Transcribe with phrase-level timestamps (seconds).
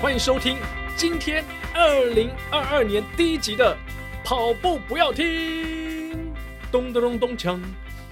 [0.00, 0.56] 欢迎收听
[0.96, 1.44] 今天
[1.74, 3.76] 二零二二年第一集的
[4.24, 6.32] 跑步不要停，
[6.72, 7.60] 咚咚咚咚锵。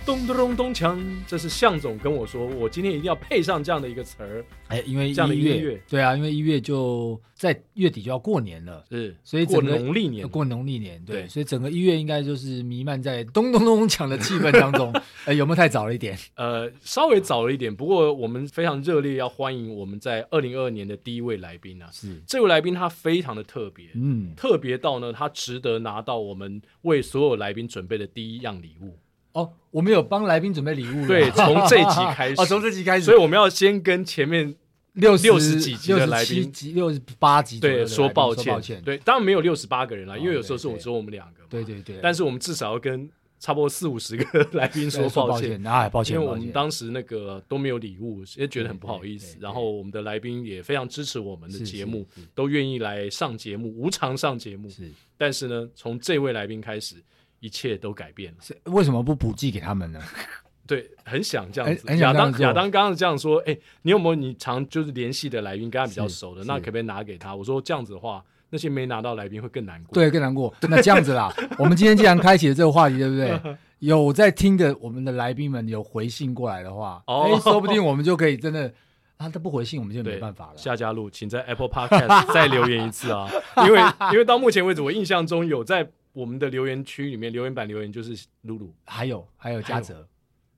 [0.08, 0.98] 咚咚咚咚锵！
[1.26, 4.42] 这是向总跟我说，我今天一定要配上这样的一个词儿。
[4.68, 14.90] 哎，因为这样的一月，对啊，因为一月就在月底就要过年了，是，所以过农历年，过农历年，对，所以整个一月应该就是弥漫在咚咚咚锵的气氛当中。
[15.26, 16.16] 哎，有没有太早了一点？
[16.36, 17.76] 呃，稍微早了一点。
[17.76, 21.90] 不过我们非常热烈要欢迎我们在二零二二年的第一位来宾啊！
[21.92, 28.96] 是这位来宾，他非常的特别，嗯，特别到呢，他值得拿到我们为所有来宾准备的第一样礼物。
[29.38, 31.06] 哦，我们有帮来宾准备礼物。
[31.06, 34.54] 对， 从这集开始，哦，从这集开始，所以我们要先跟前面
[34.94, 38.82] 六六十几集的来宾，六十八集对说抱歉，抱歉。
[38.82, 41.42] 对，当然没有六十八个人了，因为有时候是我只有我们两个。
[41.48, 41.98] 对对对。
[42.02, 49.36] 但是我们至少要跟差不多四五十个 来宾说抱歉，哎，抱歉，因为我们当时那个都没有礼物，也觉得很不好意思。
[49.38, 54.68] 然后我们的来宾也非常支持我们的节目，都愿意来上节目，无偿上节目。
[54.68, 56.96] 是，但是呢，从这位来宾开始。
[57.40, 60.00] 一切都改变了，是为什么不补寄给他们呢？
[60.66, 61.96] 对，很想这样子。
[61.96, 67.34] 亚当亚当刚刚这样说，哎、欸，你有没有你常就是联系的来宾，跟他比较熟的，那可不可以拿给他？
[67.34, 69.94] 我说这样子的话，那些没拿到来宾会更难过。
[69.94, 70.52] 对，更难过。
[70.60, 73.40] 那这样子啦， 我们今天既然开启了这个话题，对不对？
[73.78, 78.70] 有在听的我们的来宾们有回信过来的话，哎、说不定我们就可以真的，
[79.16, 80.52] 啊，他不回信，我们就没办法了。
[80.56, 83.26] 夏嘉璐，请在 Apple Podcast 再留言一次啊，
[83.66, 83.80] 因为
[84.12, 85.88] 因为到目前为止，我印象中有在。
[86.18, 90.04] 我们的留言区里面，留言板留言就是露露，还有还有嘉泽，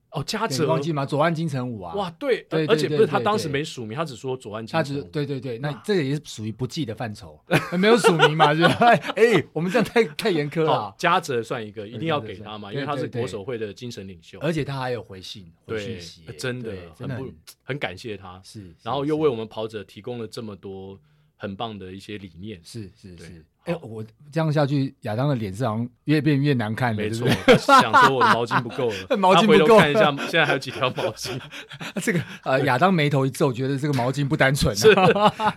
[0.09, 0.65] 哦，嘉泽？
[0.65, 1.05] 忘记吗？
[1.05, 7.39] 左岸金城武啊，哇，对，而且不是他当时没署名，他只说左岸金城武，他只对对对，那这个也是属于不记的范畴，
[7.77, 8.87] 没有署名嘛，是吧？
[9.15, 10.91] 哎，我们这样太太严苛了。
[10.97, 17.31] 嘉泽算一个，一定要给他嘛，因为他是国手会的精神领袖，而且他还有回信，回信息，真的很不
[17.61, 20.99] 很感谢他，是，然后又为我们跑者提供了这么多
[21.41, 23.43] 很棒的一些理念，是是是。
[23.63, 26.97] 哎，我这样下去，亚当的脸色好像越变越难看了。
[26.97, 29.79] 没错，想说我的毛巾不够了， 毛巾不够。
[29.79, 31.39] 看一下， 现在还有几条毛巾。
[32.01, 34.75] 这个呃，亚当眉头一皱，觉得这个毛巾不单纯。
[34.75, 34.87] 是，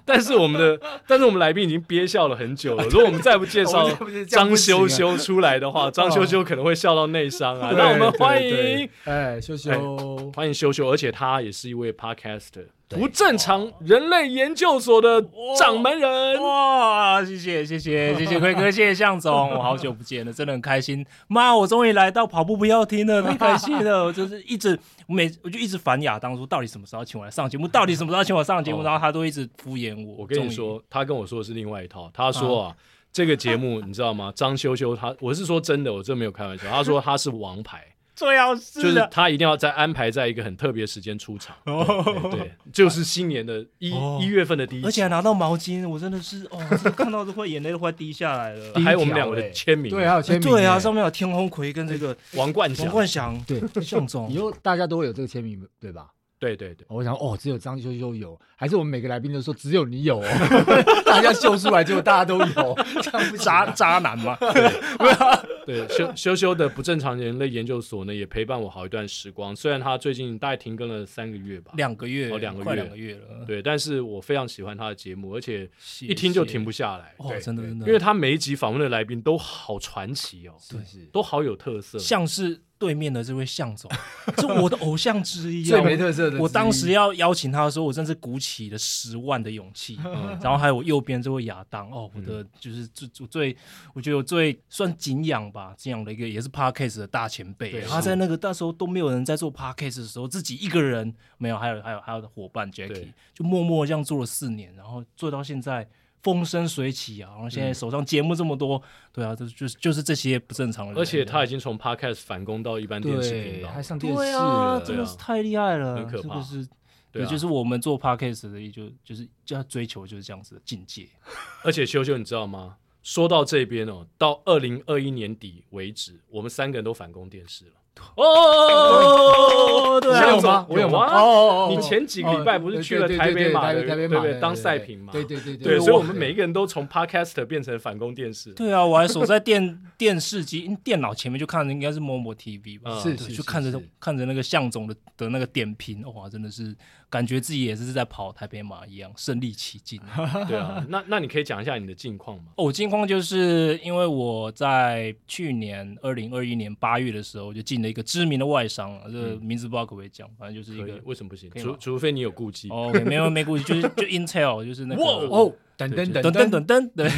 [0.06, 2.84] 但是我们的，但是我们来宾已经憋笑了很久了。
[2.84, 3.90] 如果我们再不介绍
[4.26, 7.72] 张修修出来的话，张修修可能会笑到内伤啊。
[7.76, 12.66] 那我们欢迎，哎，修修，欢迎修修，而且他也是一位 podcaster。
[12.94, 15.22] 不正常人类研究所的
[15.58, 17.24] 掌门人哇！
[17.24, 21.04] 谢谢谢谢 谢谢辉哥，谢谢向总，我好久不见了，真的很开心。
[21.28, 24.04] 妈，我终于来到跑步不要停了，太开心了！
[24.06, 27.66] 我就是一直每我就一直烦亚当初，到底什么时候请我来上节目？
[27.68, 28.82] 到底什么时候请我上节目？
[28.84, 30.14] 然后他都一直敷衍我。
[30.18, 32.10] 我跟你说，他跟我说的是另外一套。
[32.14, 32.76] 他说啊，
[33.12, 34.32] 这个节目你知道吗？
[34.34, 36.68] 张修修他，我是说真的，我真没有开玩笑。
[36.68, 37.93] 他说他是王牌。
[38.14, 42.28] 最好是就是他一定要再安排在一个很特别时间出场，哦。
[42.30, 46.58] 对，就是新年的一一月份的第一，而且还拿到毛巾，我真的是哦，
[46.96, 48.74] 看到都快眼泪都快滴下来了。
[48.82, 56.06] 还有我们两个的签名，对，还有签名，对啊，上面有天空葵跟这个王冠祥，王冠祥，对， 向总，以后大家都会有这个签名，对吧？
[56.38, 60.26] 对对对，我想哦，只有张修修有，还是我们每个来宾都说只有你有哦，
[61.06, 64.36] 大家秀出来结果大家都有， 这样不渣渣男吗？
[65.64, 69.56] 对，修修修的不正常人类研究所呢，也陪伴我好一段时光。
[69.56, 73.44] 虽然他最近大概停更了三个月吧，两个月，哦，两个月，快两个月了。
[73.46, 75.66] 对，但是我非常喜欢他的节目，而且
[76.02, 77.14] 一听就停不下来。
[77.16, 82.60] 哦，真的真的，因为他每一集访问的来宾都好传奇哦，对，是都好有特色，像是。
[82.78, 83.90] 对面的这位向总
[84.38, 86.38] 是我的偶像之一，最没特色的。
[86.38, 89.98] 我当时要邀请他的时候，我真是鼓起了十万的勇气。
[90.42, 93.56] 然后还有我右边这位亚当，哦，我的就是最最，
[93.94, 97.80] 我觉得我最算敬仰吧，敬仰的一个也是 Parkcase 的大前辈。
[97.82, 105.88] 他在那个那时候都没有人在做 Parkcase 的时候，自己一个人没有，还有还有还有的伙伴 Jackie，就默默这样做了四年，然后做到现在。
[106.24, 107.30] 风生水起啊！
[107.34, 111.00] 然后现在手上节目这么多，对啊，就就是就是这些不正常的人。
[111.00, 116.40] 而且他已经从 Podcast 反攻到一般电视频道，还上电视了，真的是太厉害了，很可怕。
[116.40, 116.66] 是，
[117.12, 121.06] 对，就是我们做 Podcast 的，就就是就要追求就是这样子的境界。
[121.62, 122.78] 而且修修，你知道吗？
[123.02, 127.72] 说到这边哦，到二零二一年底为止，我们三个人都反攻电视了。
[128.16, 130.66] 哦，对，我有吗？
[130.68, 130.98] 我有吗？
[131.20, 134.38] 哦，你前几个礼拜不是去了台北马，对不对？
[134.40, 138.52] 当赛评嘛，对对对对，所以我们每一个人都从 Podcast 变成反攻电视。
[138.52, 146.74] 对啊，我还守在电电视机、电脑前面，就看着应该是 Momo TV 吧，是是，就看着看着那个向总的的那个点评，哇，真的是
[147.10, 150.00] 感觉自己也是在跑台北马一样，身临其境。
[150.48, 152.44] 对啊，那那你可以讲一下你的近况吗？
[152.56, 157.83] 哦，近况就是因为我在去年二零二一年八月的时候就进。
[157.84, 161.50] 的一个知名的外商啊，这个名字不知道可不可以讲，反正就是一个为什么不行？
[161.56, 162.68] 除除非你有顾忌。
[162.70, 167.10] 哦，没 有没顾忌，就是就 Intel 就是那个哦，等等等等等等，等，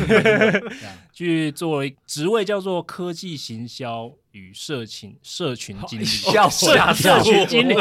[1.14, 7.74] 去做职位叫做科技行销与社群社群经理，吓 社群经理。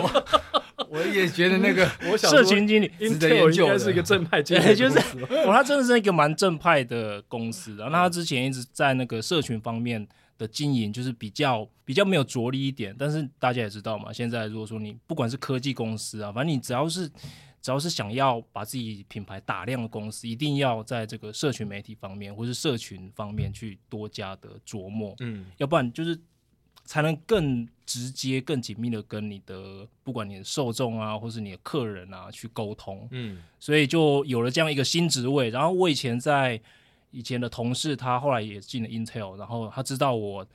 [0.87, 4.97] 我也觉得那个，我想社群经理，Intel 应该是一个正派经理，就是，
[5.45, 7.75] 哦，他真的是一个蛮正派的公司。
[7.77, 12.95] 然后他之前一直在那个社群方面的经营，就是比较比较没有着力一点。
[12.97, 17.07] 但是大家也知道嘛，现在如果说你不管是科技公司啊，反正你只要是
[17.61, 25.15] 只要是想要把自己品牌打亮的公司，一定要在这个社群媒体方面或是社群方面去多加的琢磨。
[25.19, 26.19] 嗯，要不然就是。
[26.87, 33.07] 才能更直接、更紧密的跟你的不管你的受众啊，或是你的客人啊去沟通。
[33.09, 35.49] 嗯，所以就有了这样一个新职位。
[35.49, 36.61] 然后我以前在
[37.15, 40.45] 以前的同事，他后来也进了 Intel，然后他知道我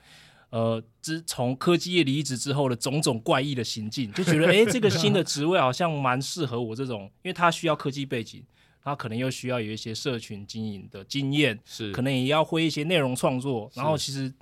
[0.51, 8.45] 呃之从科技业离职之后的种种怪异的行径，就觉得哎，这个新的职位好像蛮适合我这种，因为他需要科技背景，
[8.85, 14.33] 他可能又需要有一些社群经营的经验，是可能也要会一些内容创作，然后其实。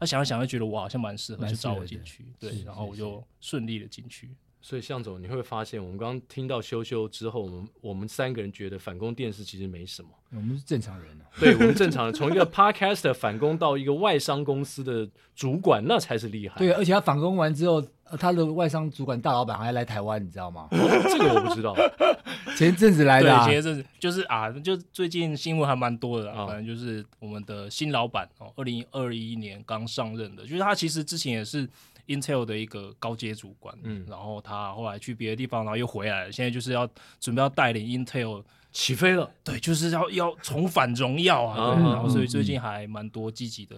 [0.00, 2.24] 他想一想，就觉得我好像蛮适合，就招我进去。
[2.38, 4.30] 对，然后我就顺利的进去。
[4.60, 10.08] 所以向总，你会发现，我们刚刚听到修修之后，我们我们三个人觉得反攻电视其实没什么。
[10.30, 11.24] 我们是正常人啊。
[11.38, 16.58] 对，我们正常人，从一个 Podcast 反攻到一个外商公司的主管，那才是厉害。
[16.58, 17.82] 对，而且他反攻完之后，
[18.18, 20.68] 他的外商主管大老板还来台湾，你知道吗？
[20.70, 21.74] 这个我不知道。
[22.58, 31.68] 前一阵子来的，啊，前一阵子就是啊，就最近新闻还蛮多的，啊，反正就是我们的新老板哦，二零二一年刚上任的，就是他其实之前也是
[32.08, 36.88] Intel 的一个高阶主管，嗯，然后他后来去别的地方，然后又回来了，现在就是要
[37.20, 43.76] 准备要带领 Intel 起飞了，对，就是要要重返荣耀啊，对，然后所以最近还蛮多积极的。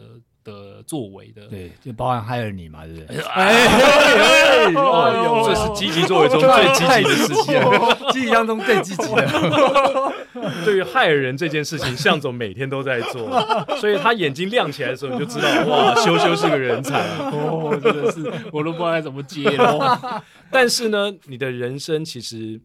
[0.50, 3.22] 的作为的，对，就包含害了你嘛，对不对？
[3.24, 3.66] 哎，
[5.44, 7.60] 这是积极作为中最积极的事情，
[8.12, 10.12] 积极当中最积极的。
[10.64, 13.28] 对于害人这件事情，向总每天都在做，
[13.78, 17.00] 所以他眼睛亮起来的时候，你就知道，哇，修修是个人才
[17.30, 18.20] 哦，真的是，
[18.52, 20.22] 我都不知道该怎么接了。
[20.50, 22.60] 但是呢，你的人生其实，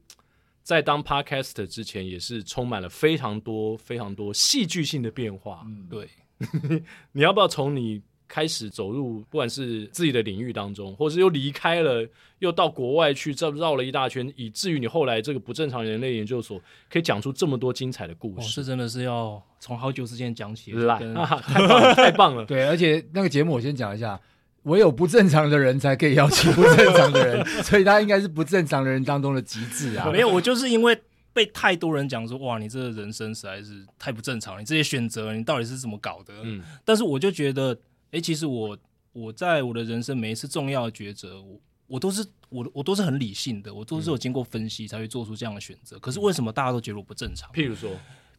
[0.63, 5.61] 在当 Podcast 之前，也是充满了非常多、非常多戏剧性的变化。
[5.65, 6.07] 嗯，对。
[7.13, 12.05] 你要不要从你开始走入，不管是自己的领域当中，或是又离开了，
[12.39, 16.59] 又到国外去绕绕了一大圈，以至于你后来这个不正常人类研究所
[16.91, 18.49] 可以讲出这么多精彩的故事？
[18.49, 22.45] 是真的是要从好久之前讲起来，太棒了， 太棒了。
[22.45, 24.19] 对，而且那个节目我先讲一下，
[24.63, 30.09] 唯有不正常的人才可以邀请不正常的人，所以他应该是不正常的人当中的极致啊。
[30.11, 30.99] 没有，我就是因为。
[31.35, 36.33] 被太多人讲说，哇，你这个人生实在是太不正常，你这些选择，你到底是怎么搞的？
[36.43, 37.73] 嗯，但是我就觉得，
[38.05, 38.77] 哎、欸，其实我
[39.11, 45.99] 我在我的人生每一次重要的抉择，我我都是我我都是很理性的，我都是有经过分析才会做出这样的选择。
[45.99, 47.51] 可是为什么大家都觉得我不正常？
[47.51, 47.91] 譬如说，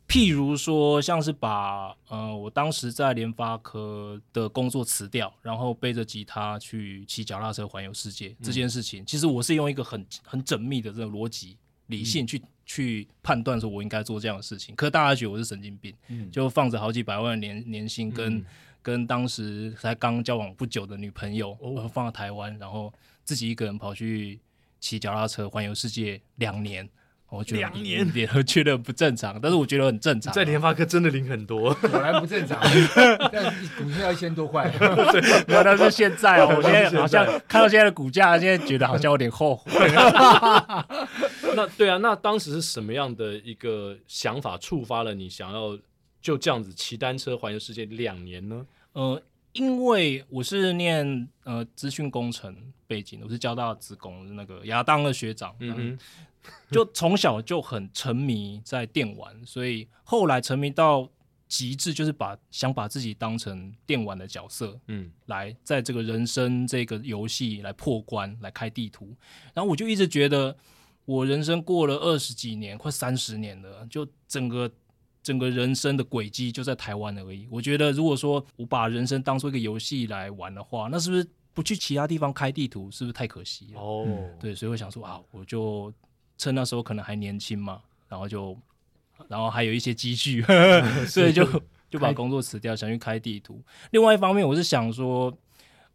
[0.08, 11.58] 譬如说，像是把呃，我当时在联发科的工作辞掉，然后背着吉他去骑脚踏车环游世界、嗯、这件事情，其实我是用一个很很缜密的这个逻辑
[11.88, 12.38] 理性去。
[12.38, 18.45] 嗯去判断说，我应该做这样的事情，可是大家觉得我是神经病，嗯、就放着好几百万年年薪跟，跟、嗯、
[18.83, 22.93] 跟当时才刚交往不久的女朋友，哦、放到台湾，然后
[23.25, 24.41] 自己一个人跑去
[24.81, 26.89] 骑脚踏车环游世界两年，
[27.29, 30.35] 我觉得两年 我觉得不正常，但是我觉得很正常、啊。
[30.35, 32.59] 在联发科真的领很多， 果然不正常，
[33.33, 34.73] 但是股票要一千多块，
[35.47, 39.71] 没有，但是现在哦，我现在好像看到现在的股价，现在觉得好像有点后悔。
[41.55, 45.77] 那对啊，那当时是什么样的一个想法触发了你想要
[46.21, 48.65] 就这样子骑单车环游世界两年呢？
[48.93, 49.21] 呃，
[49.56, 52.55] 因为我是念呃资讯工程
[52.86, 55.98] 背景，我是交大资工，那个亚当的学长，嗯哼，
[56.70, 61.08] 就从小就很沉迷在电玩，所以后来沉迷到
[61.48, 69.17] 极致，就是把想把自己当成电玩的角色，嗯，来在这个人生这个游戏来破关，来开地图，
[69.55, 70.56] 然后我就一直觉得。
[71.06, 74.69] 我人生过了二十几年，快三十年了，就整个
[75.27, 77.49] 整个人生的轨迹就在台湾而已。
[77.51, 83.81] 我觉得，如果说我把人生当做一个游戏来玩的话，那是不是不去其他地方开地图，是不是太可惜了？
[83.81, 85.93] 哦、嗯，对，所以我想说啊，我就
[86.39, 88.56] 趁那时候可能还年轻嘛，然后就，
[89.27, 90.45] 然后还有一些积蓄，
[91.09, 91.45] 所以就
[91.91, 93.61] 就把工作辞掉，想去开地图。
[93.91, 95.37] 另外一方面，我是想说。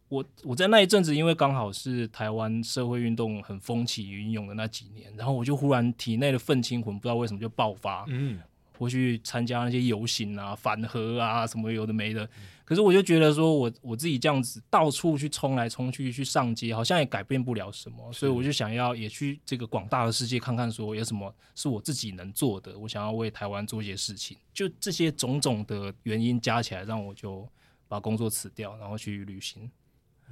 [0.08, 8.38] 我我在那一阵子，因为刚好是台湾社会运动很风起云涌的那几年，然后我就忽然体内的愤青魂不知道为什么就爆发，嗯，
[8.78, 12.28] 或去参加那些游行啊、反核啊什么有的没的。
[12.64, 18.10] 可是我就觉得说我，我我自己这样子到处去冲来冲去，去上街，好像也改变不了什么。
[18.12, 22.78] 所以我就想要也去这个广大的世界看看，说有什么是我自己能做的。
[22.78, 24.38] 我想要为台湾做一些事情。
[24.54, 27.46] 就这些种种的原因加起来，让我就
[27.88, 29.70] 把工作辞掉，然后去旅行。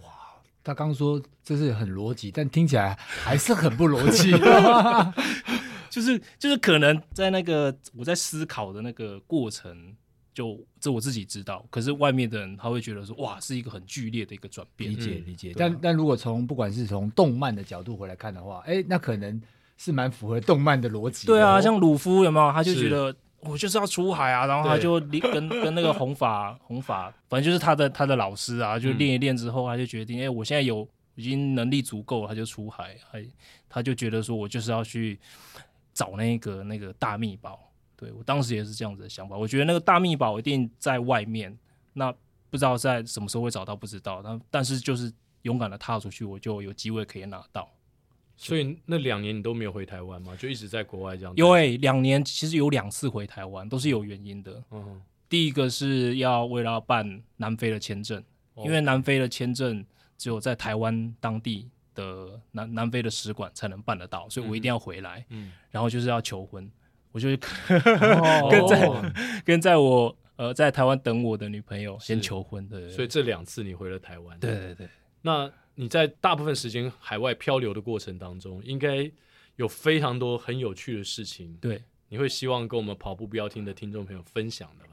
[0.02, 0.09] 哇，
[0.64, 4.32] 他刚说这是很逻辑，但听起来还是很不逻辑。
[5.90, 9.94] 就是就是可能在那个我在思考的那个过程。
[10.32, 14.88] 就这我自己知道，可是外面的人他会觉得说，哇，是一个很剧烈的一个转变。
[14.88, 19.42] 理解理解，但但如果从不管是从动漫的角度回来看的话，哎，那可能
[19.76, 21.26] 是蛮符合动漫的逻辑。
[21.26, 22.52] 对啊，像鲁夫有没有？
[22.52, 33.23] 他就觉得我就是要出海啊，然后他就跟跟那个红发红发，反正就是他的他的老师啊，就练一练之后，他就决定，哎，我现在有已经能力足够，他就出海，还
[33.68, 35.18] 他就觉得说我就是要去
[35.92, 37.73] 找那个那个大秘宝。
[37.97, 41.54] 对，我当时也是这样子的想法，我觉得那个大秘宝一定在外面，
[41.92, 42.11] 那
[42.49, 44.23] 不知道在什么时候会找到，不知道。
[44.23, 47.68] 但但是就是勇敢的踏出去，我就有机会可以拿到。
[48.38, 50.35] 所以那两年你都没有回台湾吗？
[50.35, 51.42] 就一直在国外这样子？
[51.42, 54.64] 因为两年其实有两次回台湾，都是有原因的。
[54.70, 58.18] 嗯，第一个是要为了要办南非的签证，
[58.54, 59.85] 哦，因为南非的签证
[60.16, 65.25] 只有在台湾当地的南南非的使馆才能办得到，所以我一定要回来。
[65.30, 66.70] 嗯，然后就是要求婚。
[67.12, 67.28] 我就
[68.49, 69.12] 跟在、哦、
[69.44, 74.88] 跟在我呃在台湾等我的女朋友先求婚，对，所以这两次你回了台湾，对对对。
[75.23, 79.11] 那你在大部分时间海外漂流的过程当中，应该
[79.56, 84.89] 有非常多很有趣的事情，对，你会希望跟我们跑步不要停的听众朋友分享的吧？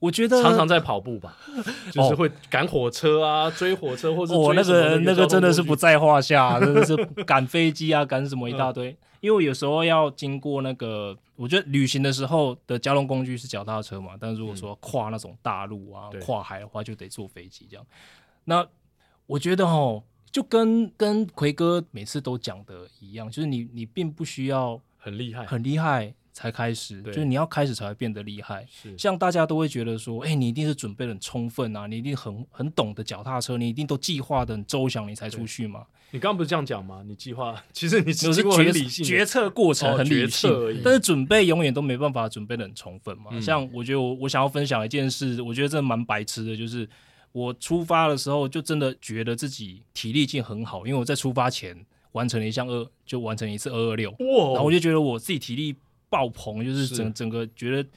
[0.00, 1.36] 我觉得常常在跑步吧，
[1.92, 8.90] 就是会赶火车啊，哦、追火车或者哦，那个那个真的是不在话下，真的是 赶飞机啊，赶什么一大堆。
[8.90, 17.84] 嗯因为我有时候要经过那个，我觉得旅行的时候的交通工具是脚踏车嘛，但是如果说跨那种大陆啊、嗯、跨海的话，就得坐飞机这样。
[18.44, 18.66] 那
[19.26, 20.02] 我觉得哦，
[20.32, 26.14] 就跟跟奎哥每次都讲的一样，就是你你并不需要很厉害，很厉害。
[26.32, 28.66] 才开始，就是你要开始才会变得厉害。
[28.96, 35.84] 像大家都会觉得说，哎、欸，你一定是准备得很充分啊，你一定很很懂得脚踏车，你一定都计划的很周详，你才出去嘛。
[36.12, 37.04] 你刚刚不是这样讲吗？
[37.06, 38.72] 你计划， 其实你只是决
[39.04, 43.30] 决策过程很理性，哦、但是准备永远都没办法准备的很充分嘛。
[43.32, 46.88] 嗯、像我觉得我我想要分享一件事，我觉得这蛮白痴的，就是
[47.32, 51.76] 我出发的时候就真的觉得自己体力已经很好，因为我在出发前
[52.12, 55.76] 完成了一项二，就完成一次二二六，然后我就觉得我自己体力。
[56.10, 57.88] 爆棚，就是整是整个觉得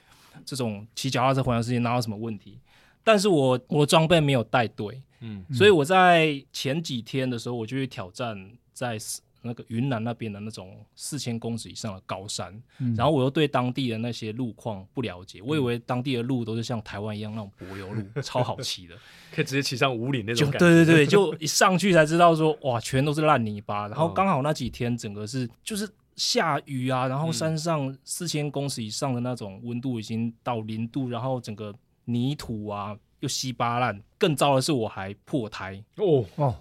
[0.46, 2.58] 这种骑脚踏车环游世界哪有什么问题？
[3.04, 8.98] 但是我我装备没有带对，嗯，所以我在前几天的时候，我就去挑战在
[9.42, 18.96] 那个云南那边的那种四千公尺以上的高山，嗯、然后我又对当地的那些路况不了解，我以为当地的路都是像台湾一样那种柏油路， 超好骑的，
[19.34, 20.60] 可以直接骑上五岭那种感觉。
[20.60, 23.90] 对对对，就一上去才知道说哇，全都是烂泥巴。
[23.90, 25.90] 然后刚好那几天整个是就是。
[26.16, 31.74] 下雨啊，然后山上四千公尺以上的那种温度已经到零度，然后整个
[32.06, 36.56] 泥土啊又稀巴烂，更糟的是我还破胎哦哦，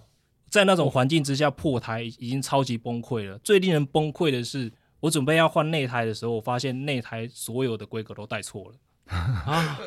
[0.48, 3.38] 在那种环境之下破胎已经超级崩溃了。
[3.38, 8.76] 最令人崩溃的是，我准备要换内胎的时候，我发现内胎所有的规格都带错了
[9.16, 9.78] 啊！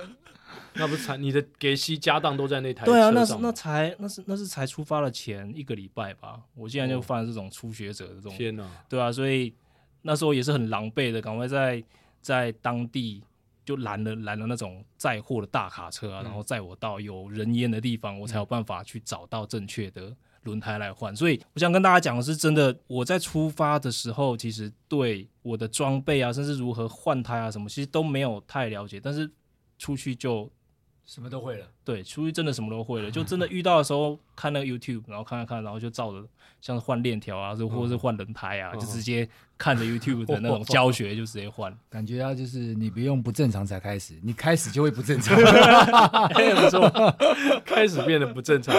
[0.73, 2.85] 那不是才你的给息家当都在那台？
[2.85, 8.69] 对啊，那是那才那是那是才出发的前一个礼拜吧，我竟然就犯了这种初学者的这种，天哪！
[8.89, 9.53] 对啊，所以
[10.01, 11.83] 那时候也是很狼狈的，赶快在
[12.21, 13.23] 在当地
[13.63, 21.15] 就拦了拦了那种载货的大卡车啊，然后载我到有人烟的地方，我才有办法去找到正确的轮胎来换。
[21.15, 29.27] 所以我想跟大家讲的是，真的我在出发的时候，其实对我的装备啊，甚至如何换胎啊什么，其实都没有太了解，但是
[29.85, 30.49] 出去就。
[31.07, 36.27] 什么都会了，对，出去真的什么都会了， 就真的遇到的时候看那个 YouTube，然后看看看，然后就照着，
[36.61, 45.37] 像是换链条啊，或者是换轮胎啊，就直接看着 YouTube 的那种教学就直接换，感觉啊，就是你不用不正常才开始，你开始就会不正常，
[47.63, 48.75] 开始变得不正常。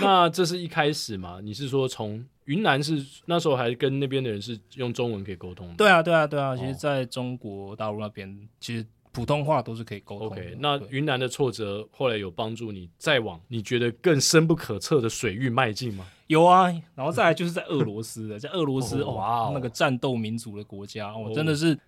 [0.00, 1.40] 那这是一开始嘛？
[1.42, 5.74] 你是说从云南是那时候还跟那边的人是用中文可以沟通？
[5.76, 8.86] 对啊，对啊，对啊，其实在中国大陆那边其实。
[9.16, 10.26] 普通话都是可以沟通。
[10.26, 16.06] OK，那云南的挫折后来有帮助你再往你觉得更深不可测的水域迈进吗？
[16.26, 21.78] 有啊，然后再来就是在俄罗斯的，在俄罗斯哇，那个战斗民族的国家，我、哦、真的是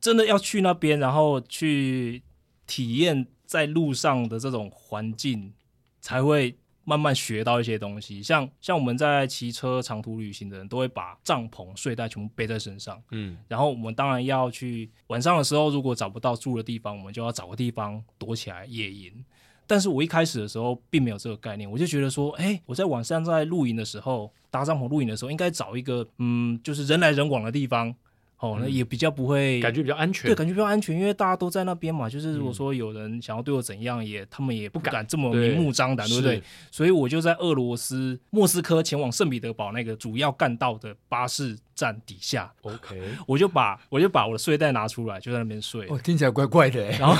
[0.00, 2.22] 真的要去那边，然后去
[2.66, 5.52] 体验在路上的这种环境，
[6.00, 6.56] 才会
[6.90, 8.20] 慢慢学到一些东西。
[8.20, 13.00] 像像我们在骑车长途旅行的人，都会把帐篷、睡袋全部背在身上。
[13.12, 19.24] 嗯，然后我们当然要去晚上的时候，如果找不到住的地方，我们就要找个地方躲起来野营。
[19.68, 27.94] 但是我一开始的时候并没有这个概念，我就觉得说，哎，我在晚上在露营的时候，搭帐篷露营的时候，应该找一个嗯，就是人来人往的地方。
[28.40, 32.08] 哦，那也比较不会感觉比较安全，对，感觉比较安全，因为大家都在那边嘛。
[32.08, 36.42] 就是如果说有人想要对我怎样，也他们也不敢这么明目张胆，对不对？
[36.70, 45.86] 所以我就在俄罗斯莫斯科前往圣彼得堡那个主要干道的巴士站底下，OK， 我就把我就把我的睡袋拿出来，就在那边睡。
[45.88, 46.84] 哦，听起来怪怪的。
[46.98, 47.14] 然后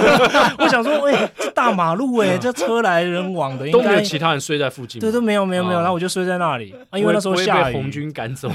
[0.58, 4.98] 我想说，哎，这大马路哎，这车来人往的，都没有其他人睡在附近。
[4.98, 5.80] 对，都没有没有没有。
[5.80, 8.48] 然后我就睡在那里，啊，因为那时候下雨，红军赶走。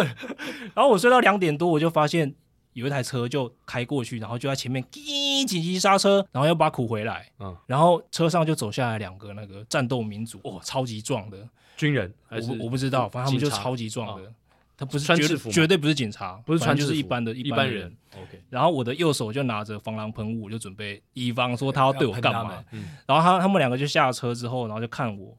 [0.72, 2.34] 然后我睡到两点多，我就发现
[2.72, 7.26] 有一台车就开过去，然后就在前面紧急刹车，然后要把苦回来。
[7.40, 11.36] 嗯，然后车上就走下来两个那个战斗民族，哇，超级壮的
[11.76, 14.32] 军人，我我不知道，反正他们就超级壮的。
[14.78, 17.92] 他不是穿制服，绝对不是警察，不是穿就是一般的一般人。
[18.14, 22.64] OK，然后我的右手就拿着防狼喷雾，就准备以防说他要对我干嘛。
[23.04, 25.36] 然后他他们两个就下车之后，然后就看我，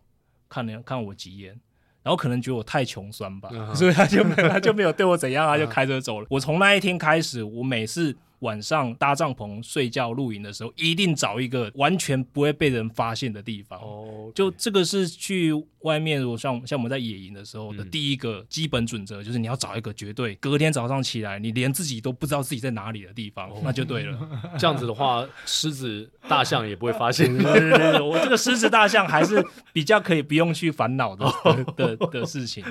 [0.49, 1.57] 看了看我几眼，
[2.03, 6.27] 然后可能觉得我太穷酸吧，所以他就没他就没有对我怎样，他就开车走了。
[6.29, 8.15] 我从那一天开始，我每次。
[8.39, 13.79] 晚上搭帐篷睡觉露营的时候，一定找一个完全不会被人发现的地方。
[13.79, 24.17] 哦，就这个是去外面，如果像像我们在野营的时候的第一个基本准则，就是你要找一个绝对隔天早上起来你连自己都不知道自己在哪里的地方，那就对了。
[24.57, 27.27] 这样子的话，狮子、大象也不会发现。
[27.37, 31.25] 对对对，我这个狮子、大象还是比较可以不用去烦恼的
[31.75, 32.63] 的的的事情。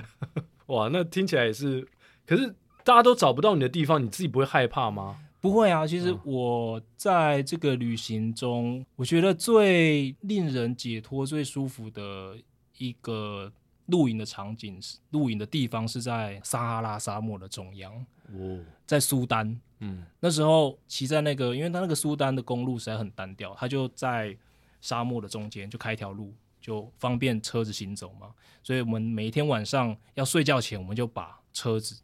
[0.66, 1.86] 哇，那听起来也是。
[2.26, 5.16] 可是大家都找不到你的地方，你自己不会害怕吗？
[5.40, 12.36] 不会啊，其实我在这个旅行中，我觉得最令人解脱、最舒服的
[12.76, 13.52] 一个
[13.86, 14.80] 露营的场景，
[15.10, 17.94] 露营的地方是在撒哈拉沙漠的中央，
[18.32, 19.60] 哦，在苏丹。
[19.78, 24.36] 嗯，那时候骑在那个，因为它那个苏丹的公路实在很单调，它就在
[24.80, 28.34] 沙漠的中间，就开一条路，就方便车子行走嘛。
[28.64, 32.00] 所以我们每一天晚上要睡觉前，我们就把车子。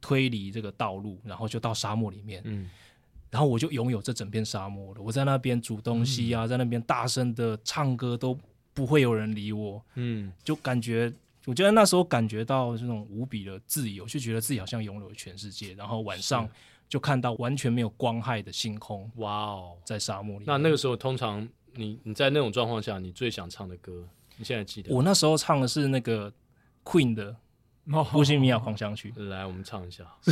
[0.00, 2.40] 推离这个道路，然后就到沙漠里面。
[2.44, 2.68] 嗯，
[3.30, 5.00] 然后我就拥有这整片沙漠了。
[5.00, 8.36] 我在那边煮东西啊，嗯、在那边大声的唱歌，都
[8.72, 9.82] 不会有人理我。
[9.94, 11.12] 嗯，就感觉，
[11.44, 15.74] 我觉得那时候感觉到这种无比的自由，就觉得自己好像拥有了全世界。
[15.74, 16.48] 然后晚上
[16.88, 19.10] 就看到完全没有光害的星空。
[19.16, 20.44] 哇哦，在沙漠里。
[20.46, 24.94] 那那个时候，通常你你在那种状况下，你最想唱的歌，你现在记得？
[24.94, 26.32] 我那时候唱的是那个
[26.84, 27.32] Queen 的。
[27.90, 30.04] 《波西米亚狂想曲》，来，我们唱一下。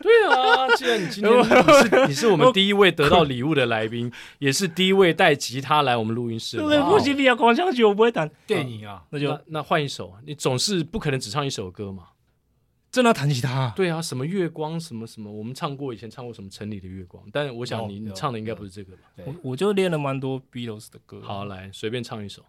[0.00, 6.56] 对啊，既然你今天 你是你是我们第一位得到礼物的来宾， 也是第一位带吉他来我们录音室。
[6.58, 10.14] 对，《波西米亚狂想曲》我不会弹电影啊，那就那换一首。
[10.24, 12.08] 你总是不可能只唱一首歌嘛？
[12.90, 13.72] 真的要弹吉他？
[13.76, 19.02] 对啊，什么月光，什么什么，我们唱过，以前唱过什么《城里的月光》，但我想你你唱的应该不是这个吧？
[19.26, 21.20] 我我就练了蛮多 Beatles 的歌。
[21.22, 22.44] 好，来随便唱一首。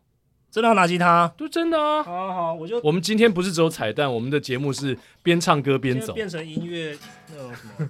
[0.52, 1.34] 真的要拿吉他？
[1.38, 2.04] 就真的啊！
[2.04, 6.98] 好好，我就我们今天不是只有彩蛋，我们的节目是边唱歌边走，变成音乐
[7.30, 7.90] 那种什么。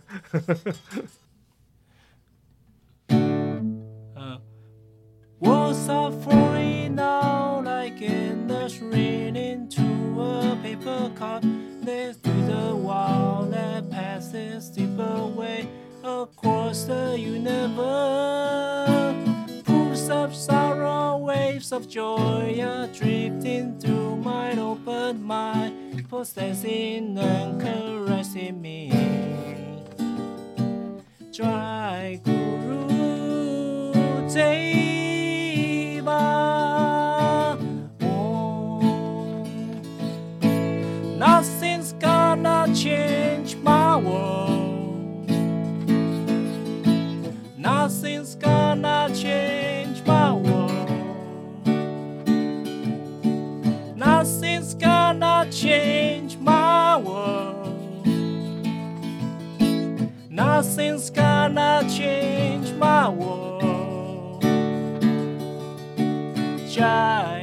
[3.10, 3.72] 嗯。
[20.12, 28.92] Of sorrow, waves of joy are drifting through my open mind, possessing and caressing me.
[31.32, 33.94] Jai Guru
[34.28, 36.12] Deva
[38.02, 38.68] Om.
[41.18, 45.30] Nothing's gonna change my world.
[47.58, 49.61] Nothing's gonna change
[50.06, 50.88] my.
[53.96, 58.08] Nothing's gonna change my world.
[60.30, 64.42] Nothing's gonna change my world.
[66.70, 67.41] Jai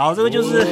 [0.00, 0.64] 好，这个就是。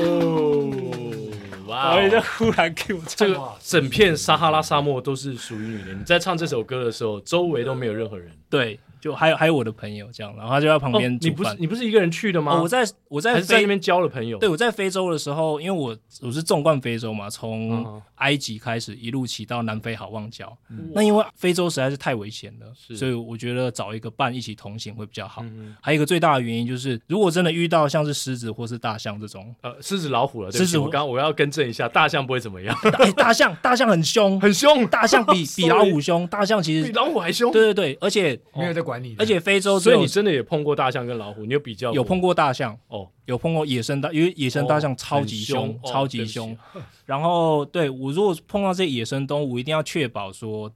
[1.68, 5.92] 所以就忽然给我唱，这个整片撒哈拉沙漠都是属于你的。
[5.92, 8.32] 你在唱这首歌的时候，周围都没有任何人。
[8.48, 11.18] 对，就还有还有我的朋友这样，然后他就在旁边、哦。
[11.20, 12.52] 你不是你不是一个人去的吗？
[12.52, 14.38] 哦、我在我在在那边交了朋友。
[14.38, 20.56] 对，我在非洲的时候，因为我我是纵贯非洲嘛，从埃及开始一路骑到南非好望角。
[20.70, 25.42] 嗯、那因为非洲实在是太危险了，所以我觉得找一个伴一起同行会比较好。
[25.44, 32.76] 嗯、还有一个最大的原因就是，如果真的遇到像是狮子或是大象这种，呃，狮子老虎了，狮子我刚我要更正一下，大象不会怎么样。
[33.16, 37.52] 大象大象很凶，很凶，大象比 比老虎凶，大象其实比老虎还凶。
[37.52, 41.92] 对对对，而且没有在管你，而且非洲，所以你真的也碰过大象跟老虎，你有比较？
[41.92, 46.56] 有碰过大象哦，有碰过野生大，因为野生大象超级凶，哦、超级凶。
[46.72, 50.72] 哦、 然后对我如果碰到这些野生动物，我一定要确保说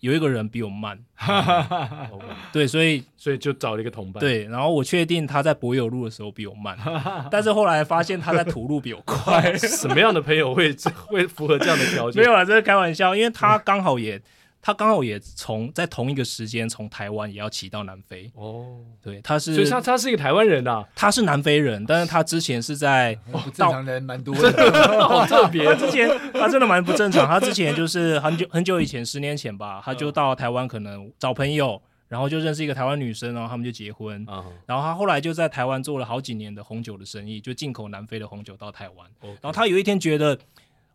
[0.00, 0.98] 有一个人比我慢。
[2.52, 4.20] 对，所以所以就找了一个同伴。
[4.20, 6.76] 对，然后我确定他在柏油路的时候比我慢，
[7.32, 9.56] 但是后来发现他在土路比我快。
[9.56, 10.74] 什么样的朋友会
[11.06, 12.22] 会符合这样的条件？
[12.22, 14.20] 没有啊，这是开玩笑，因为他刚好也。
[14.62, 18.30] 他刚好也从在同一个时间从台湾也要骑到南非。
[18.34, 25.64] 哦，对，他是，所以他他是一个台湾人呐、啊，他是南非人，但是他之前是在不正常人蛮多的， 好特别。
[25.64, 34.26] 他之前他真的蛮不正常，他之前就是很久很久以前，十年前吧，他就到台湾可能找朋友，然后就认识一个台湾女生，然后他们就结婚，
[34.66, 40.38] 然后他后来就在台湾做了好几年的红酒的生意，就进口南非的红酒到台湾，然后他有一天觉得。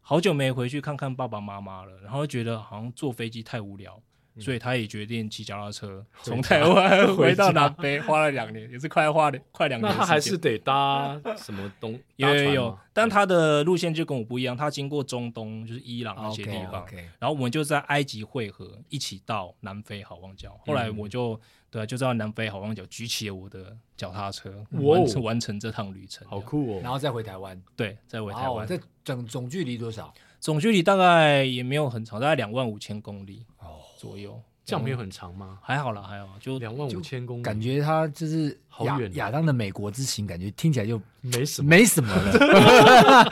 [0.08, 4.00] 好久没回去看看爸爸妈妈了，然后觉得好像坐飞机太无聊，
[4.36, 9.92] 嗯、所以他也决定骑脚踏车 从台湾回到南非，花了两年，也是快花了 快两年。
[9.92, 12.00] 那他还是得搭什么东？
[12.18, 20.56] 有有有，但他的路线就跟我不一样，他经过中东，就是伊朗那些地方，okay, okay 然后我们就在埃及汇合，一起到南非好望角。
[20.68, 21.42] 后来我就。
[21.76, 26.80] 对啊，就在南非好望角举起了我的脚踏车，完成完成这趟旅程，好酷哦！
[26.82, 28.66] 然后再回台湾，对，再回台湾。
[28.66, 30.14] 这总总距离多少？
[30.40, 34.42] 总距离大概也没有很长，大概两万五千公里哦左右。
[34.64, 35.60] 这样没有很长吗？
[35.62, 37.44] 还好啦，还好，就两万五千公里。
[37.44, 39.14] 感觉他就是好远。
[39.16, 43.28] 亚当的美国之行，感觉听起来就没什么，没什么了。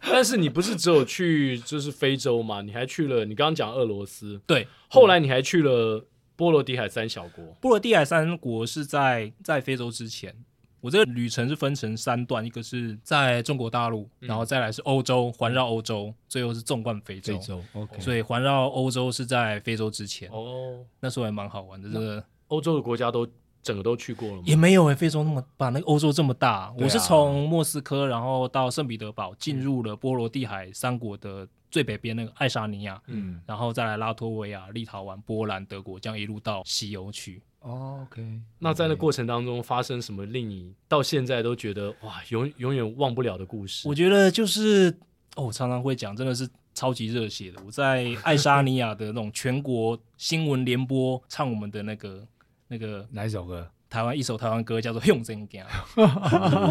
[0.00, 2.62] 但是你不是只有去就是非洲嘛？
[2.62, 6.02] 你还去了，你刚刚讲俄罗斯，对，后来你还去了。
[6.36, 10.34] 波罗的海三小国，波罗的海三国是在在非洲之前。
[10.80, 17.38] 我这个旅程是分成三段，一个是在中国大陆，然后再来是欧洲，环绕欧洲，最后是纵贯非洲。
[17.38, 17.98] 非洲，OK。
[17.98, 20.28] 所以环绕欧洲是在非洲之前。
[20.30, 21.88] 哦，那时候还蛮好玩的。
[21.88, 23.26] 这个欧洲的国家都
[23.62, 24.42] 整个都去过了吗？
[24.44, 26.70] 也没有诶，非洲那么把那个欧洲这么大。
[26.76, 31.48] 我是从莫斯科，然后到圣彼得堡，进入了波罗的海三国的。
[31.74, 37.42] 最北边那个爱沙尼亚，嗯，然后再来拉脱维亚、立陶宛、波兰、德国，这样一路到西欧去。
[37.58, 38.24] 哦，OK。
[38.60, 43.88] 那在那过程当中发生什么令你到现在都觉得哇，永永远忘不了的故事？
[43.88, 44.96] 我觉得就是，
[45.34, 47.60] 哦，我常常会讲，真的是超级热血的。
[47.66, 52.24] 我在爱沙尼亚的那种全国新闻联播唱我们的那个
[52.68, 53.68] 那个哪一首歌？
[53.90, 55.66] 台湾一首台湾歌叫做《用真讲》。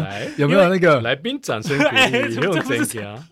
[0.00, 2.34] 来，有没有那个来宾掌声鼓励？
[2.36, 3.22] 用真讲。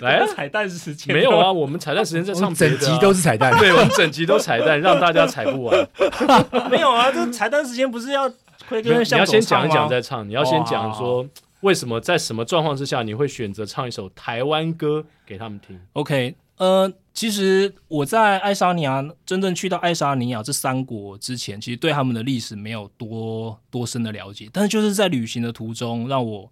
[0.00, 1.50] 来彩蛋时间没有啊？
[1.50, 5.88] 我们彩蛋时间在唱别的，整集都是彩蛋，对，我们整集都彩蛋，让大家踩不完。
[6.70, 8.28] 没有啊，这彩蛋时间不是要
[8.68, 11.26] 会跟你要先讲一讲再唱，你要先讲说
[11.60, 26.50] 为什么在什么状况之下你会选择唱一首台湾歌给他们听？OK，呃，其实我在爱沙尼亚真正去到爱沙尼亚这三国之前，其实对他们的历史没有多多深的了解，但是就是在旅行的途中让我。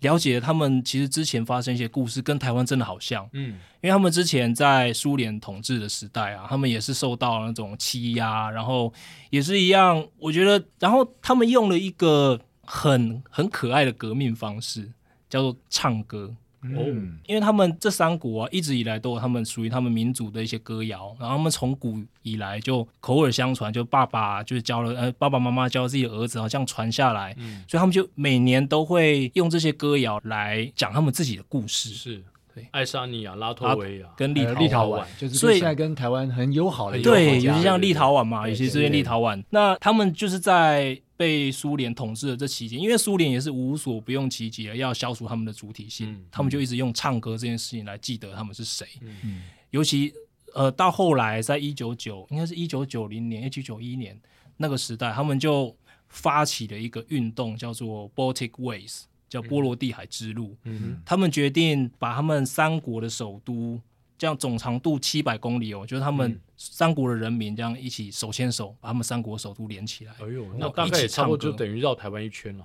[0.00, 8.92] 了解他们其实之前发生一些故事，跟台湾真的好像，嗯，因为他们之前在苏联统治的时代啊，他们也是受到那种欺压，然后
[9.30, 14.92] 也是一样，我觉得，然后他们用了一个很很可爱的革命方式，
[15.30, 16.34] 叫做唱歌。
[16.62, 16.82] 哦，
[17.26, 32.22] 因为他们这三国啊，一直以来都有他们属于他们民族的一些歌谣，然后他们从古以来就口耳相传，就爸爸就是教了，呃，爸爸妈妈教自己的儿子，好像传下来，嗯，所以他们就每年都会用这些歌谣来讲他们自己的故事，是。
[32.70, 37.10] 爱沙尼亚、拉脱维亚跟立立陶宛，就是现在跟台湾很友好的一个。
[37.10, 48.86] 对，尤其像立陶宛嘛，尤其这边立陶宛，那他们就是在被苏联统治的这期间，因为苏联也是无所不用其极的要消除他们的主体性，他们就一直用唱歌这件事情来记得他们是谁。
[49.00, 50.12] 嗯，尤其
[50.54, 54.18] 呃到后来，在一九九应该是一九九零年、一九九一年
[54.56, 55.74] 那个时代，他们就
[56.08, 59.02] 发起了一个运动，叫做 Baltic Ways。
[59.28, 63.78] 叫波罗的海之路，嗯哼，他们决定把他们三国的首都，
[64.16, 70.12] 这样总长度七百公里哦，就是他们三国的人民这样一起手牵手，把他们三国首都连起来。
[70.20, 72.64] 哎呦，那大概也差不多就等于绕台湾一圈了。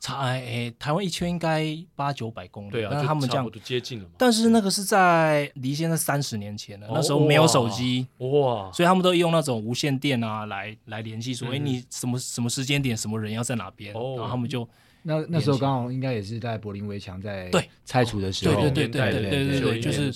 [0.00, 4.10] 差哎，台湾一圈应该八九百公里，对啊，但是他们这样接近了嘛。
[4.16, 8.06] 但是那个是在离现在三十年前了，那时候没有手机。
[8.18, 14.68] 哇，所以他们都用那种无线电啊来来联系，说哎你什么什么时间点什么人要在哪边，然后他们就
[15.02, 17.68] 那那时候刚好应该也是在柏林围墙在对。
[17.84, 20.12] 拆除的时候，对对对对对对对，就是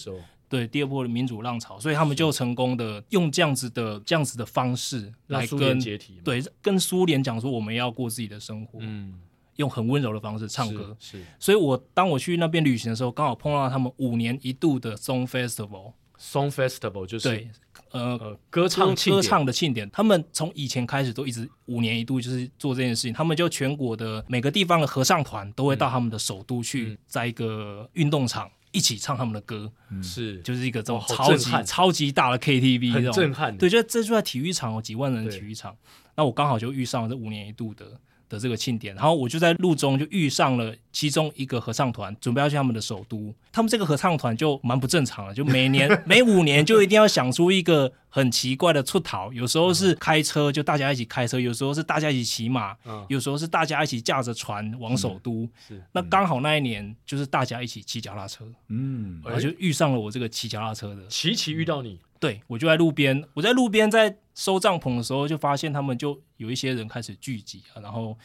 [0.52, 5.80] 对第二波的民主浪潮，所以他们就成功的用这样子的这样子的方式来跟
[6.22, 9.14] 对跟苏联讲说我们要过自己的生活，嗯。
[9.56, 15.92] 用很温柔的方式唱歌，是，是所以我当我去那边旅行的时候，刚好碰到他们五年一度的 Song Festival。
[16.18, 17.50] Song Festival 就是对，
[17.90, 19.88] 呃，呃歌唱歌唱的庆典。
[19.90, 23.12] 他们从以前开始都一直五年一度就是做这件事情。
[23.12, 29.70] 他们就全国的每个地方的合唱团都会到他们的首都去，在一个运动场一起唱他们的歌，
[30.02, 33.56] 是、嗯、就是一个这种超级、哦、超级大的 KTV，很震撼。
[33.56, 35.76] 对，就这就在体育场哦，几万人的体育场。
[36.16, 38.00] 那我刚好就遇上了这五年一度的。
[38.32, 43.32] 的这个庆典，然后我就在路中就遇上了其中一个合唱团，准备要去他们的首都。
[43.52, 49.30] 他们这个合唱团就蛮不正常的，就每年 每五年就一定要想出一个很奇怪的出逃。
[49.34, 52.74] 有时候是开车，就大家一起开车；有时候是大家一起骑马；
[53.08, 55.46] 有时候是大家一起驾着船往首都。
[55.68, 62.00] 是，那刚好那一年就是大家一起骑脚踏车，嗯，然后就遇上了我这个骑脚踏车的，骑骑遇到你。
[62.18, 68.16] 对，我就在路边，我在路边在收帐篷的时候，就发现他们就有一些人开始聚集啊，然后，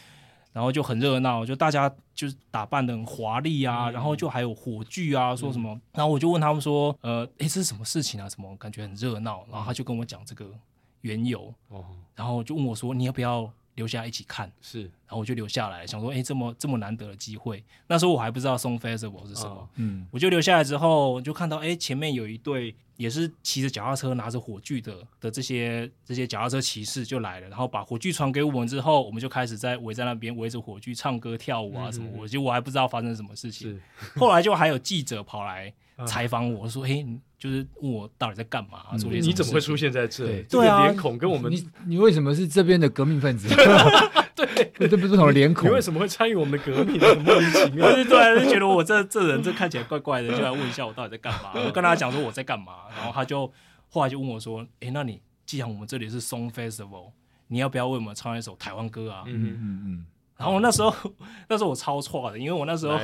[0.54, 8.28] 然后就很热闹，就大家就是打扮的很华丽啊，嗯、然后就还有火炬啊，说什么，嗯、然后我就问他们说，呃，诶，这是什么事情啊？
[8.30, 9.46] 什么感觉很热闹？
[9.52, 10.50] 然后他就跟我讲这个
[11.02, 14.52] 缘由，哦、然后就问我说，你要不要留下来一起看？
[14.62, 22.76] 是，然后我就留下来，想说，诶，这么这么难得的机会，那时候我还不知道 Song Festival 是什么，哦、嗯，我就留下来之后，就看到，诶，前面有一对。
[22.98, 32.10] 也是骑着脚踏车、拿着火炬的的这些这些脚踏车骑士就来了，然后把火炬传给我们之后，我们就开始在围在那边围着火炬唱歌跳舞啊什么。
[32.18, 33.70] 我其实我还不知道发生什么事情。
[33.70, 33.82] 是
[34.16, 35.72] 后来就还有记者跑来
[36.06, 37.06] 采访我说：“嘿，
[37.40, 38.96] 就是问我到底在干嘛？
[38.98, 39.28] 做些什么？
[39.28, 40.26] 你怎么会出现在这？
[40.26, 43.48] 对，这个脸孔跟我们，你你为什么是这边的革命分子？”
[44.38, 45.68] 对，这不是不同的脸孔。
[45.68, 47.00] 你为什么会参与我们的革命？
[47.24, 47.92] 莫名其妙。
[48.06, 51.54] 对，就觉得我这这人这看起来怪怪的，就来问一下我到底在干嘛。
[51.66, 53.52] 我跟他讲说我在干嘛，然后他就
[53.90, 57.12] 后来就问我说：“哎，那你既然我们这里是 Song Festival，
[57.48, 60.06] 你要不要为我们唱一首台湾歌啊？”嗯嗯嗯。
[60.38, 60.94] 然后那时候
[61.50, 62.96] 那时候我超错的，因为我那时候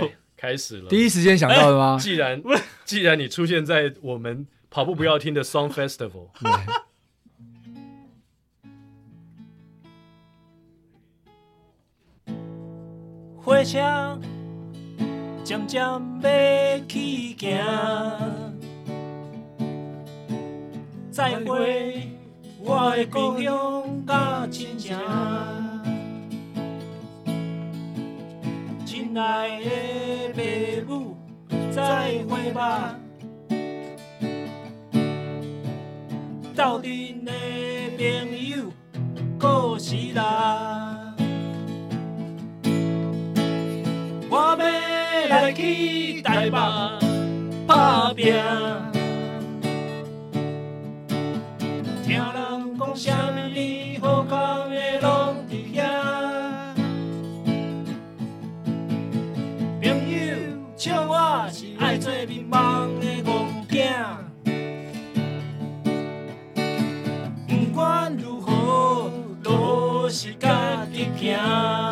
[0.44, 1.98] 开始了，第一时间想到的吗？
[1.98, 2.44] 既然
[2.84, 6.28] 既然你出现在我们跑步不要听的 Song Festival。
[13.38, 14.20] 火车
[15.46, 16.02] 渐渐要
[16.90, 17.58] 起行，
[21.10, 22.10] 再会
[22.60, 24.98] 我的故乡甲亲情，
[29.14, 29.60] 亲爱
[30.34, 31.18] 的父母，
[31.72, 32.96] 再会吧，
[36.56, 37.32] 斗阵的
[37.96, 38.04] 朋
[38.50, 38.74] 友，
[39.40, 41.14] 故事啦。
[44.32, 46.58] 我要来去台北
[47.68, 48.34] 打拼，
[71.34, 71.83] 家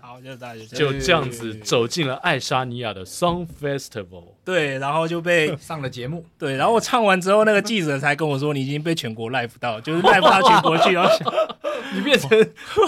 [0.00, 0.64] 好，谢谢大家。
[0.64, 11.10] 就这样子走进了爱沙尼亚的 Song Festival，对，然后就被上了节目，对，然后我唱完之后，那个记者才跟我说，你已经被全国 live 到，就是 live 到全国去，然后
[11.94, 12.28] 你变成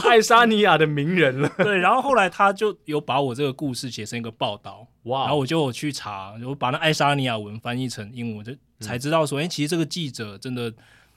[0.09, 1.49] 爱沙尼亚的名人了。
[1.63, 10.65] 对，然后后来他就有把我这个故事写成一个报道，哇，然后我就有去查，我把那爱沙尼亚文翻译成英文，就才知道说，哎、嗯，其实这个记者真的，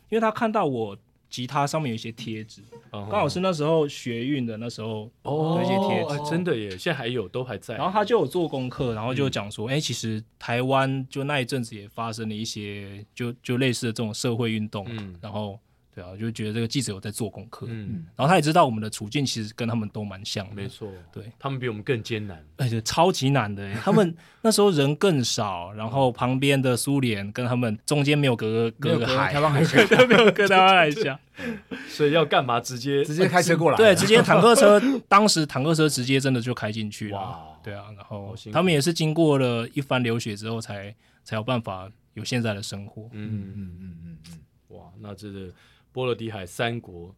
[0.10, 0.96] 因为他看到我。
[1.30, 2.62] 吉他上面有一些贴纸，
[2.92, 7.76] 刚好是那时候学运的那时候哦，一些贴纸，真的耶，现在还有，都还在。
[7.76, 14.88] 然后他就有做功课，然后就讲说，哎，其实台湾就那一阵子也发生了一些，就就类似的这种社会运动，
[15.22, 15.60] 然后
[16.00, 21.24] 对啊，就觉得这个记者有在做功课，嗯，然后他也知道我们的处境其实跟他们都蛮像的，没错，对。
[21.38, 31.20] 他们比我们更艰难，而且超级难的，他们 那时候人更少，然后旁边的苏联跟他们中间没有隔隔个海，台湾海峡， 没有隔台湾海峡，
[31.90, 44.18] 所以要干嘛直接直接开车过来，对，直接坦克车，当时坦克车直接真的就开进去了，哇，对啊，然后他们也是经过了一番流血之后才才有办法有现在的生活，嗯嗯嗯嗯嗯。
[44.32, 45.48] 嗯，哇，那这个
[45.92, 47.16] 波罗的海三国，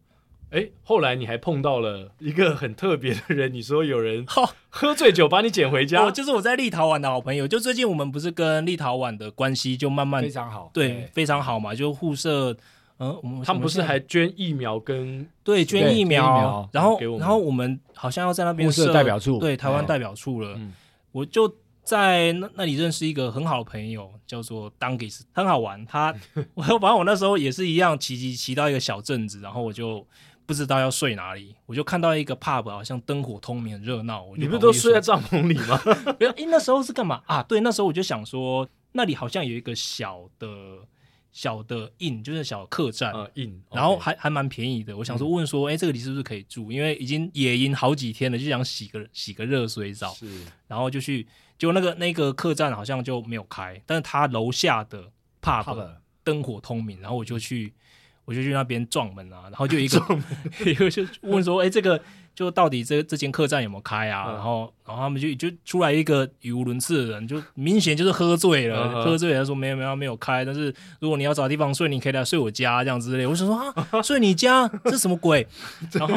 [0.50, 4.24] 哎，后来你还碰到了一个很特别的人，你说有人
[4.68, 12.56] 喝醉酒把你捡回家，哦，就是我在立陶宛的好朋友，就最近我们不是跟立陶宛的关系就慢慢非常好，对，非常好嘛，就互设，
[12.98, 20.58] 嗯，我们他们不是还捐疫苗跟对捐疫苗，然后然后我们好像要在那边设代表处，对，台湾代表处了，
[21.12, 21.52] 我就。
[21.84, 25.84] 在那那里认识一个很好的朋友，叫做 Dungis，很好玩。
[25.84, 26.14] 他
[26.54, 30.06] 我反正我那时候也是一样，骑骑骑到一个小镇子，然后我就
[30.46, 34.26] 不知道要睡哪里，我就看到一个 pub，好像灯火通明，很热闹。
[34.36, 35.80] 你不是都睡在帐篷里吗？
[36.20, 37.42] 没有，哎，那时候是干嘛啊？
[37.42, 40.48] 对，那时候我就想说，那里好像有一个小的
[41.32, 44.96] 小的 inn，就是小客栈啊 inn，然后还还蛮便宜的。
[44.96, 46.70] 我想说问说，哎，这个里是不是可以住？
[46.70, 51.26] 因为已经野营好几天了，就想洗个洗个热水澡，是，然后就去。
[51.58, 55.10] 就那个那个客栈好像就没有开，但是他楼下的
[55.40, 57.72] pub 灯火通明，然后我就去，
[58.24, 60.00] 我就去那边撞门啊，然后就一个
[60.64, 62.02] 一个就问说，哎，这个
[62.34, 64.32] 就到底这这间客栈有没有开啊？
[64.32, 73.26] 然后然后他们就就出来一个语无伦次的人，就明显就是喝醉了，喝醉了说没有没有没有开，但是如果你要找地方睡，你可以来睡我家这样之类。
[73.26, 75.46] 我就说啊，睡你家这什么鬼？
[75.92, 76.14] 然后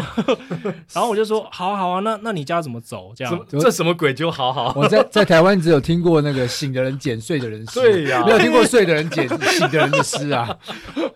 [0.93, 3.13] 然后我就说好啊好啊，那那你家怎么走？
[3.15, 4.73] 这样这什么鬼就好好。
[4.75, 10.57] 我在在台湾只有听过那个醒的人捡睡的人诗，对呀，没有听过睡的人捡醒的人的诗啊。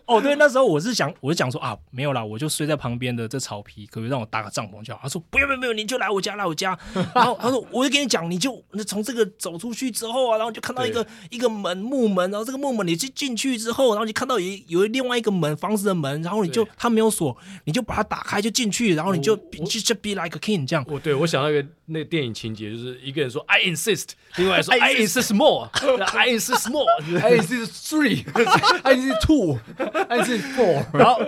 [0.06, 6.78] 哦，对，那时候我是想，我是想说啊，没有啦，我就睡在旁边的这草皮，可不可以让我搭个帐篷他说不要不要不要，你就来我家来我家。
[7.14, 20.86] 然后他说，我就跟你讲，你就那从这个走出去之后啊，然后就看到一个一个门木门，然后这个木门你进进去之后，然后你看到有有另外一个门房子的门，然后你就他没有锁，你就把它打开就进去，然后你就就就 be like a king 这样。
[20.88, 30.86] 我对我想到一个那电影情节，就是一个人说 I insist，另外说 I insist more，I insist more，I insist three，I insist two，I insist four。
[30.94, 31.22] 然后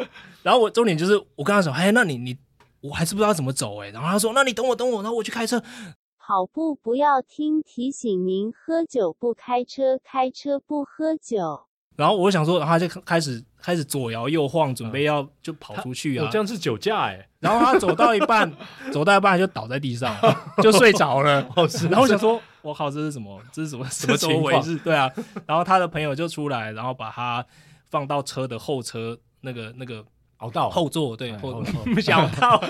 [0.43, 2.35] 然后我重点就是我跟他说，哎，那你你
[2.81, 3.89] 我还是不知道怎么走哎。
[3.89, 5.61] 然后他说，那你等我等我，然后我去开车。
[6.17, 11.65] 跑步不要听，提醒您：喝酒不开车，开车不喝酒。
[11.97, 16.25] 然后我想说，然后他就开始开始左摇右晃，准备要就跑出去啊！
[16.25, 17.27] 我这样是酒驾哎。
[17.39, 18.49] 然后他走到一半，
[18.93, 20.15] 走到一半就倒在地上，
[20.63, 21.41] 就睡着了。
[21.89, 23.41] 然后我想说，我靠，这是什么？
[23.51, 23.85] 这是什么？
[23.89, 24.77] 什么情况？
[24.83, 25.11] 对啊。
[25.45, 27.45] 然后他的朋友就出来，然后把他
[27.89, 30.05] 放到车的后车那个那个。
[30.41, 30.69] 熬到。
[30.69, 31.63] 后座，对后
[31.99, 32.61] 小道，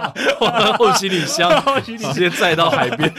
[0.78, 1.50] 后行李箱
[1.84, 3.12] 直接载到海边，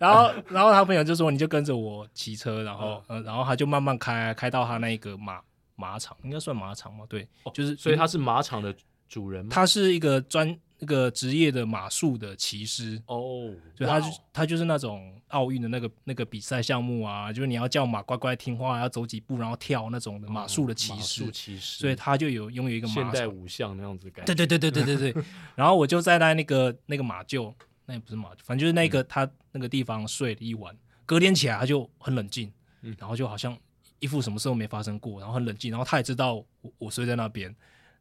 [0.00, 5.40] 然后然后他朋友就说，你就跟着我骑车，然后嗯，然后他就慢慢开开到他那个马
[5.76, 8.74] 马场，应该算马场嘛，对，就是所以他是马场的
[9.08, 9.50] 主人吗？
[9.52, 10.58] 他是一个专。
[10.80, 24.34] 那个职业的马术的骑师哦，对，他就他就是那种奥运的那个那个比赛项目啊，就是你要叫马乖乖听话，要走几步然后跳那种的马术的骑师，骑师，所以他就有拥有一个马现代五项那样子感觉。
[24.34, 25.24] 对对对对对对对。
[25.54, 27.52] 然后我就在那那个那个马厩，
[27.86, 32.52] 那也不是马，反正就是那个他那个地方睡了一晚，隔天起来他就很冷静，
[32.98, 33.56] 然后就好像
[33.98, 37.54] 一副什么事都没发生过，然后很冷静，然后他也知道我我睡在那边。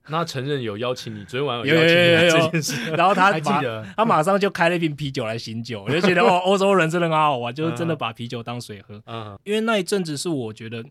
[0.10, 9.02] 那他承认有邀请你，昨天晚上有邀请你这件事， 然后他 马他马上就开了一瓶啤酒来醒酒，我就觉得 哦，欧洲人真的很好玩，就是真的把啤酒当水喝。
[9.06, 10.84] 嗯，因为那一阵子是我觉得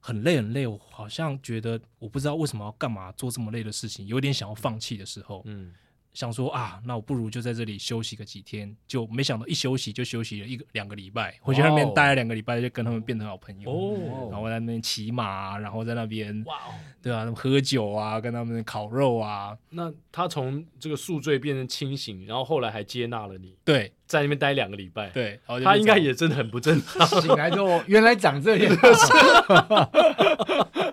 [0.00, 5.42] 很累很累，我好像觉得我不知道为什么要干嘛做这么累的事情，有点想要放弃的时候。
[5.46, 5.72] 嗯。
[6.14, 13.70] 想说啊，那我不如就在这里休息个几天，就没想到一休息就休息了一个两个礼拜，回去那边待了两个礼拜，就跟他们变成好朋友。
[13.70, 16.58] 哦，然后在那边骑马，然后在那边哇，
[17.00, 19.56] 对啊，喝酒啊，跟他们烤肉啊。
[19.70, 23.54] 那他从这个宿醉变成清醒，然后后来还接纳了你。
[23.64, 25.10] 对，在那边待两个礼拜。
[25.10, 27.06] 对，他应该也真的很不正常。
[27.20, 28.76] 醒来之后，原来长这样。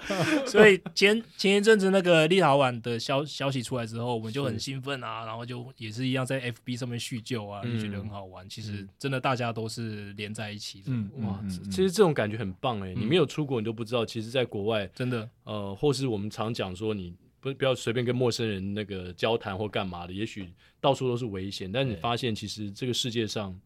[0.46, 8.48] 所以前前一阵子那个立陶宛的消消息出来之后，我们就很兴奋啊，然后就也是一样在 FB 上面叙旧啊，就觉得很好玩。
[8.50, 10.92] 其实真的大家都是连在一起的，
[11.22, 12.94] 哇，其实这种感觉很棒哎。
[12.94, 20.50] 你没有出国，你都不知道，其实在国外真的呃，或是我们常讲说，你不不要随便跟陌生人那个交谈或干嘛的，也许
[20.80, 23.60] 到处都是危险，但你发现其实这个世界上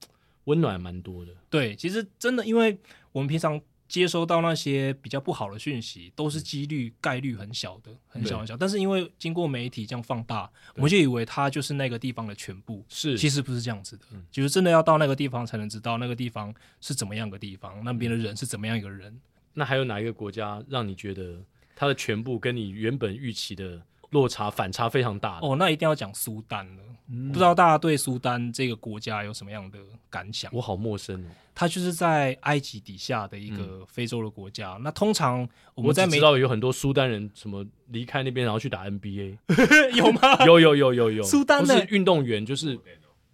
[0.45, 1.31] 温暖蛮多的。
[1.49, 2.77] 对，其实真的，因为
[3.11, 3.59] 我们平常。
[3.89, 8.55] 接收到那些比较不好的讯息，都是几率概率很小的，很小很小。
[8.55, 12.85] 但是因为经过媒体这样放大，我们就以为它就是那个地方的全部。
[12.87, 14.05] 是，其实不是这样子的。
[14.31, 19.19] 就是真的要到那个地方才能知道那个地方是怎么样的地方，那边的人是怎么样一个人。
[19.53, 21.43] 那还有哪一个国家让你觉得
[21.75, 23.81] 它的全部跟你原本预期的
[24.11, 25.39] 落差反差非常大？
[25.41, 26.83] 哦，那一定要讲苏丹了。
[27.29, 29.79] 不知道大家对苏丹这个国家有什么样的
[30.11, 30.51] 感想？
[30.53, 31.27] 我好陌生哦。
[31.55, 34.79] 它就是在埃及底下的一个非洲的国家。
[34.81, 39.37] 那通常我们在知道有很多苏丹人什么离开那边然后去打 NBA，
[39.97, 40.45] 有吗？
[40.45, 41.23] 有有有有有。
[41.23, 42.79] 苏丹的运动员就是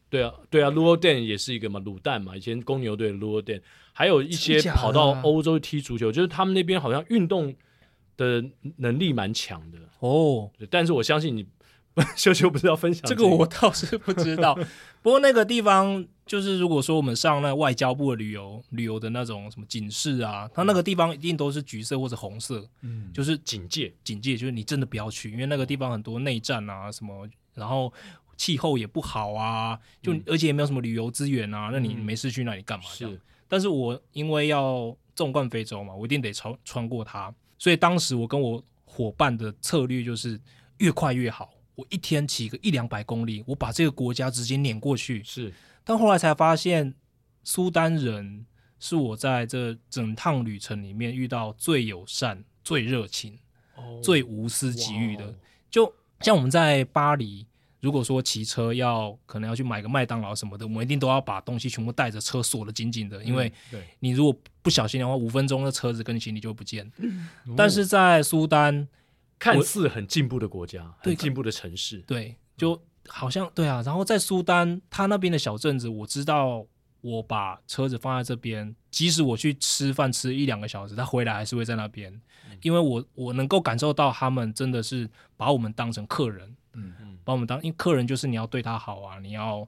[0.10, 3.62] 对啊对啊，Luol Deng 也是一个嘛，卤蛋嘛，以前公牛队的 Luol Deng，
[3.92, 7.54] 还有一些跑到欧洲踢足球，就是他们那边好像运动
[8.18, 8.44] 的
[8.78, 10.52] 能力蛮强的哦。
[10.70, 11.46] 但是我相信你。
[12.18, 14.54] 修修不是要分享这个，我倒是不知道。
[15.02, 27.94] 不过那个地方就是，如果说我们上那外交部的旅游旅游的那种什么警示啊，它那个地方一定都是橘色或者红色，嗯，就是警戒警戒，就是你真的不要去，因为那个地方很多内战啊什么，然后
[28.36, 32.84] 气候也不好啊，就而且也没有什么旅游资源啊，那你没事去那里干嘛？
[32.90, 40.40] 是，但是我因为要纵贯非洲嘛，我一定得穿穿过它，所以当时我跟我伙伴的策略就是
[40.78, 41.52] 越快越好。
[41.76, 45.22] 我一天骑个一两百公里，我把这个国家直接碾过去。
[45.24, 45.54] 是，
[45.84, 46.94] 但后来才发现，
[47.44, 48.46] 苏丹人
[48.80, 53.38] 是我在这整趟旅程里面遇到最友善、最热情、
[53.76, 55.36] 哦、最无私给予的。
[55.70, 57.46] 就像我们在巴黎，
[57.86, 63.54] 如果说骑车要可能要去买个麦当劳什么的，我们一定都要把东西全部带着车锁得紧紧的，因为
[64.00, 66.92] 你如果不小心的话，五分钟的车子跟行李就会不见。
[66.98, 68.88] 嗯、但是在苏丹。
[69.38, 73.84] 看似很进步的国家，很进步的城市，对，就好像对啊。
[73.86, 76.66] 然后在苏丹，他那边的小镇子，我知道，
[77.02, 82.12] 我把车子放在这边，即使我去吃饭吃一两个小时，他回来还是会在那边，
[82.50, 89.68] 嗯、因为我我能够感受到他们真的是把我们当成客人，嗯嗯，把我们当，因为客人就是你要对他好啊，你要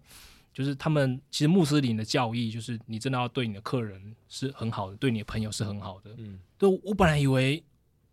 [0.53, 7.63] 就是他们其实穆斯林的教义就是你真的要对你的客人是很好的，对你的朋友是很好的，嗯，对，我本来以为。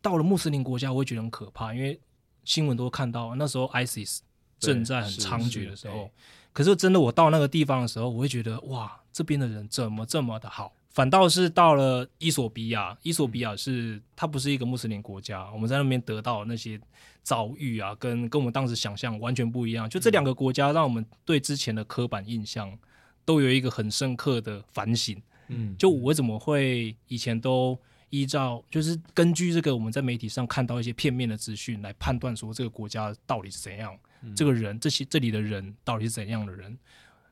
[0.05, 1.99] 到了穆斯林国家，我会觉得很可怕，因为
[2.45, 4.19] 新闻都看到那时候 ISIS
[4.59, 6.11] 正在很猖獗的时候。
[6.53, 10.75] 可是真的，我到那个地方的时候，我会觉得哇，这边的人怎么这么的好？
[10.95, 16.81] 反倒是到了伊索比亚，伊索比亚是它不是一个穆斯林国家，我们在那边得到那些
[17.23, 19.91] 遭遇啊，跟跟我们当时想象完全不一样。
[19.91, 22.79] 就这两个国家，让我们对之前的刻板印象
[23.25, 25.21] 都有一个很深刻的反省。
[25.49, 27.79] 嗯，就我怎么会以前都。
[28.11, 33.93] 依照就是根据这个，我们在媒体上看到一些片面的资讯来判断说这个国家到底是怎样，
[34.23, 36.79] 嗯、这个人这些这里的人到底是怎样的人，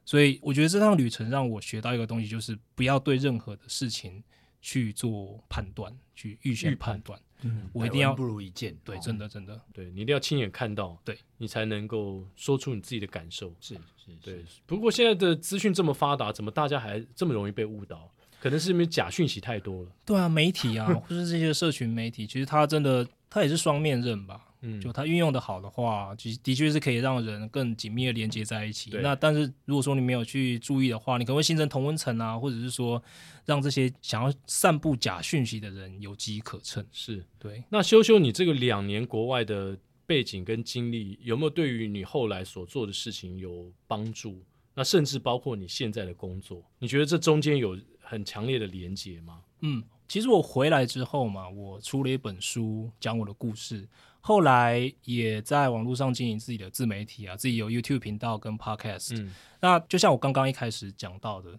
[0.05, 4.22] 所以我觉得这趟旅程让我学到一个东西，就是不要对任何的事情
[4.61, 7.18] 去做判断，去预先判断。
[7.44, 13.53] 嗯，我一定要不如一见，对，真的真的，对你一定要亲眼看到，对你才能够说出你自己的感受。
[13.61, 14.44] 是是，对。
[14.64, 18.09] 不过现在的资讯这么发达，怎么大家还这么容易被误导？
[18.40, 19.90] 可能是因为假讯息太多了。
[20.05, 24.51] 对啊，媒体啊，或是这些社群媒体，其实它真的，它也是双面刃吧。
[24.62, 28.90] 嗯，就它运用的好的话，其实的确是可以让人更紧密的连接在一起。
[29.02, 33.02] 那但是如果说你没有去注意的话，你可能会形成同温层啊，或者是说
[33.44, 36.84] 让这些想要散布假讯息的人有机可乘。
[36.92, 37.62] 是对。
[37.68, 44.42] 那修修，你这个两年国外的背景跟经历，有没有对于你后来所做的事情有帮助？
[44.74, 49.42] 那甚至包括你现在的工作，你觉得这中间有很强烈的连结吗？
[49.60, 53.86] 嗯，其实我回来之后嘛，我出了一本书讲我的故事，
[54.25, 59.20] 后来也在网络上经营自己的自媒体啊，自己有 YouTube 频道跟 Podcast。
[59.20, 61.59] 嗯，那就像我刚刚一开始讲到的，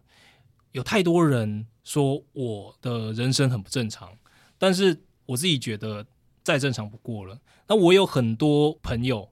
[0.72, 4.09] 有太多人说我的人生很不正常，
[4.57, 6.05] 但是我自己觉得
[6.41, 7.38] 再正常不过了。
[7.68, 9.30] 那我有很多朋友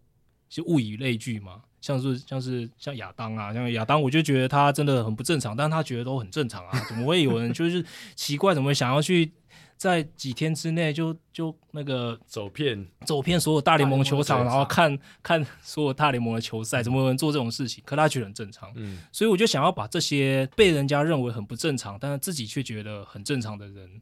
[0.49, 1.63] 就物以类聚嘛。
[1.79, 9.31] 像是像是像亚当啊，像亚当，我就觉得他真的很不正常，但他觉得都很正常啊，怎么会有人就是奇怪，怎么会想要去
[9.81, 17.83] 在几天之内就就那个走遍走遍所有大联盟球场，然后看看所有大联盟的球赛，怎么有人做这种事情？
[17.83, 23.99] 可他觉得很正常，嗯，所以我就想要把这些被人家认为很不正常，但是自己却觉得很正常的人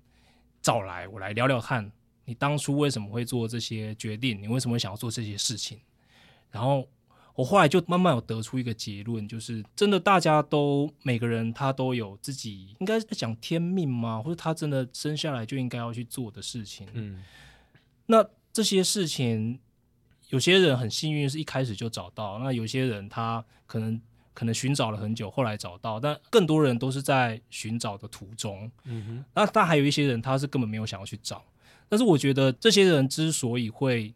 [0.61, 1.89] 找来，我来聊聊看，
[2.25, 4.37] 你当初为什么会做这些决定？
[4.41, 5.79] 你为什么会想要做这些事情？
[6.51, 6.85] 然后。
[7.39, 14.21] 我后来就慢慢有得出一个结论，就是真的，大家都每个人他都有自己，应该讲天命吗？
[14.21, 16.85] 或者他真的生下来就应该要去做的事情。
[16.91, 17.23] 嗯，
[18.07, 19.57] 那这些事情，
[20.27, 24.01] 有些人很幸运是一开始就找到，那有些人他可能。
[24.31, 28.71] 可能寻找了很久，后来找到，但更多人都是在寻找的途中。
[28.85, 31.43] 嗯哼，那但还有一些人，他是根本没有想要去找。
[31.89, 34.13] 但是我觉得这些人之所以会，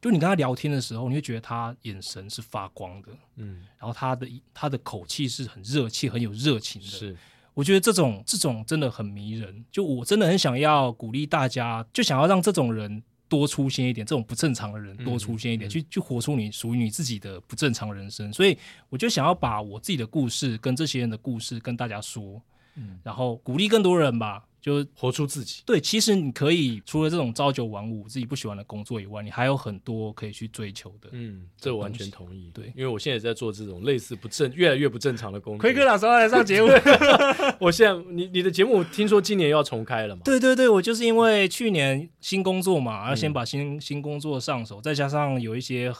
[0.00, 6.88] 就你跟他聊天的时候，你会觉得他眼神是发光的，嗯，然后他的他的口气是很热气、很有热情的。
[6.88, 7.16] 是，
[7.54, 9.64] 我觉得这种这种真的很迷人。
[9.70, 13.02] 就我真的很想要鼓励大家，就想要让这种人。
[13.30, 18.32] 多出现一点，这种不正常的人多出现一点，嗯、去去活出你属于你自己的不正常人生。
[18.32, 18.56] 所以，
[18.88, 22.40] 我就想要把我自己的故事跟这些人的故事跟大家说，
[22.76, 24.47] 嗯，然后鼓励更多人吧。
[24.68, 25.62] 就活出自己。
[25.64, 31.08] 对，其实你可以除了这种朝九晚五自己不喜欢的工作以外，你还有很多可以去追求的。
[31.12, 32.50] 嗯，这我完全同意。
[32.52, 35.60] 对，因为我现在也在做这种类似不正、越来越不正常的工作。
[35.60, 36.68] 奎哥老师上节目，
[37.58, 40.22] 我现在你你的节目听说今年要重开了嘛？
[40.24, 45.90] 对对对，我就是因为去年新工作嘛，要先把新新工作上手，再加上有一些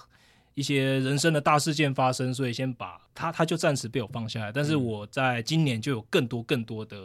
[0.54, 4.52] 一些人生的大事件发生，所以先把他他就暂时被我放下来。
[4.52, 6.96] 但是我在今年就有更多更多的。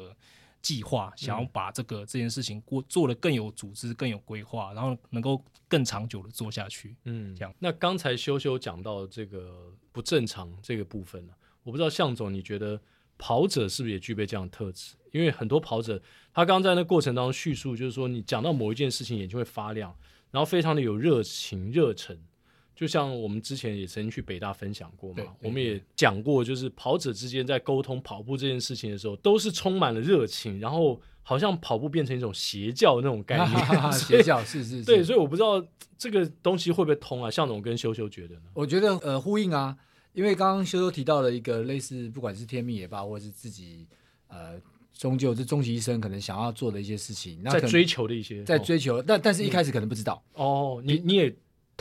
[0.63, 6.95] 计划想要把这个、嗯、这件事情过做得更有组织、更有规划，然后能够更长久的做下去。
[7.03, 7.53] 嗯，这样。
[7.59, 12.81] 那刚才修修讲到这个不正常这个部分呢，我不知道向总你觉得
[13.17, 14.95] 跑者是不是也具备这样的特质？
[15.11, 16.01] 因为很多跑者
[16.33, 19.95] 他刚刚在那过程当中叙述，就是说你讲到某一件事情眼睛会发亮，
[20.31, 22.17] 然后非常的有热情、热忱。
[22.83, 33.65] 就像我们之前也曾经去北大分享过嘛，我们也讲过，就是跑者之间在沟通跑步这件事情的时候，都是充满了热情，然后好像跑步变成一种邪教的那种概念。
[33.95, 35.65] 邪教是是是，对，所以我不知道
[35.97, 37.31] 这个东西会不会通啊？
[37.31, 38.41] 向总跟修修觉得呢？
[38.53, 39.73] 我觉得呃呼应啊，
[40.11, 43.87] 因为刚刚修修提到了一个类似，不管是天命也罢，或者是自己
[44.27, 44.59] 呃
[44.91, 51.33] 终究是终其一生可能想要做的一些事情，那在追求的一些，在追求，但但是一开始可能不知道哦，你你也。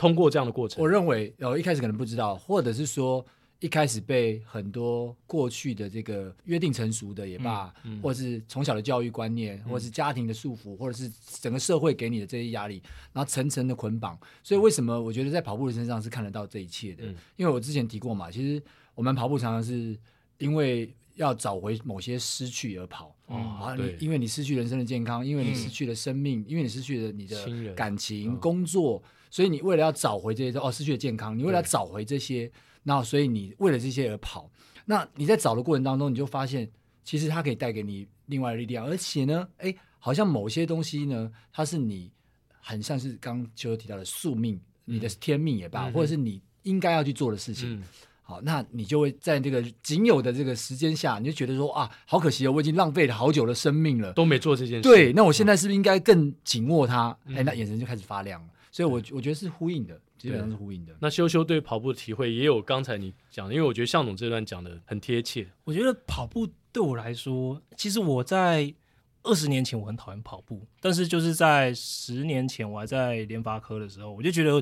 [0.03, 3.25] 通过这样的过程，我认为，呃，一开始可能不知道，或者是说
[3.61, 12.83] 一开始被很多过去的这个约定成熟的也罢，嗯嗯、或者是从小的教育观念，嗯、或者是家庭的束缚，或者是整个社会给你的这些压力，
[13.13, 14.19] 然后层层的捆绑。
[14.43, 17.05] 所以，为什么我觉得在跑步的身上是看得到这一切的？
[17.05, 18.61] 嗯、因为我之前提过嘛，其实
[18.95, 19.97] 我们跑步常常是
[20.37, 23.15] 因为要找回某些失去而跑。
[23.27, 29.01] 哦，啊，你因为你失去人生的健康，因为你失去了生命，嗯、因为你失去了你的感情、嗯、工作。
[29.33, 32.51] 所以你为了要找回这些哦，失去的健康，你为了要找回这些，
[32.83, 34.47] 那所以你为了这些而跑。
[34.85, 36.69] 那你在找的过程当中，你就发现
[37.03, 42.11] 其实它可以带给你另外的力量，而且呢，哎，好像某些东西呢，它是你
[42.59, 44.53] 很像是刚刚就提到的宿命，
[44.85, 47.73] 嗯、你的天命也罢，嗯、或者是你应该要去做的事情。
[47.73, 47.83] 嗯、
[48.21, 54.83] 好，那你就会在这个仅有的这个时间下，你就觉得说啊，好可惜哦，我已经浪费了好久的生命了，都没做这件事。
[54.83, 57.09] 对，那我现在是不是应该更紧握它？
[57.29, 58.47] 哎、嗯，那眼神就开始发亮了。
[58.73, 60.95] 所以我，我我觉得是呼应的，基本上是呼应的。
[60.99, 65.47] 那修修对跑步的体会也有刚才你讲的，因为我觉得向总这段讲的很贴切。
[65.63, 68.73] 我觉得跑步对我来说，其实我在
[69.21, 74.61] 二十年前我很讨厌跑步，但是就是在十年前我还在联发科的时候，我就觉得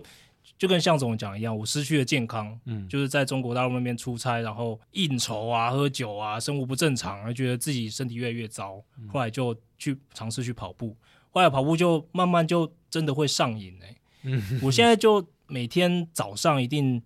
[0.58, 10.98] 就跟向总讲一样，我失去了健康，嗯，就是在中国大陆那边出差，然后应酬啊、喝酒啊，生活不正常，而觉得自己身体越来越糟，后来就去尝试去跑步，
[11.30, 13.98] 后来跑步就慢慢就真的会上瘾哎、欸。
[14.24, 17.02] 嗯，我现在就每天早上一定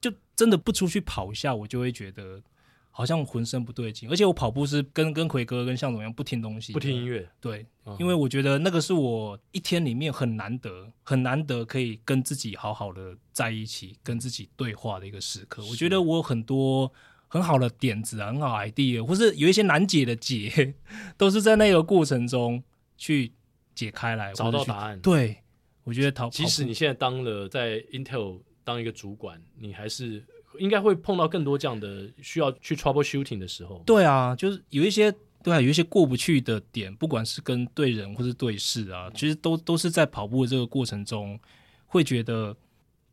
[0.00, 2.42] 就真的不出去跑一下，我就会觉得
[2.90, 4.08] 好像浑身不对劲。
[4.10, 7.28] 而且我跑步是跟跟奎哥跟向总一样不听东西，不听音乐。
[7.40, 7.66] 对，
[7.98, 15.64] 因为我觉得那个是我一天里面很难得、很难得可以跟自己好好的在一起、跟自己对话的一个时刻。
[15.66, 16.92] 我觉得我有很多
[17.28, 20.74] 很好的点子啊，很好 idea，或是有一些难解的解，
[21.16, 22.62] 都是在那个过程中
[22.96, 23.32] 去
[23.74, 24.98] 解开来，找到答案。
[25.00, 25.38] 对。
[25.86, 30.20] 我觉得跑，即使你现在当了在 Intel 当一个主管，你还是
[30.58, 33.80] 应该会碰到更多这样的需要去 troubleshooting 的时候。
[33.86, 35.14] 对啊，就是有一些
[35.44, 41.38] 对啊，有一些过不去的点，不管是跟对人或是对事啊，其实都都是在跑步的这个过程中，
[41.86, 42.56] 会觉得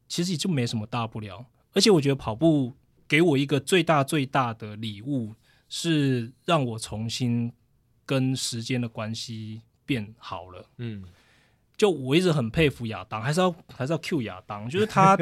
[0.08, 1.46] 其实也就没什么大不了。
[1.74, 2.74] 而且我觉得跑步
[3.08, 5.36] 给我一个最大最大的礼物，
[5.70, 7.54] 是让我重新
[8.04, 10.66] 跟时间的关系变好了。
[10.78, 11.04] 嗯。
[11.84, 15.18] 就我一直很佩服亚当，还是要还是要 cue 亚当，就是他，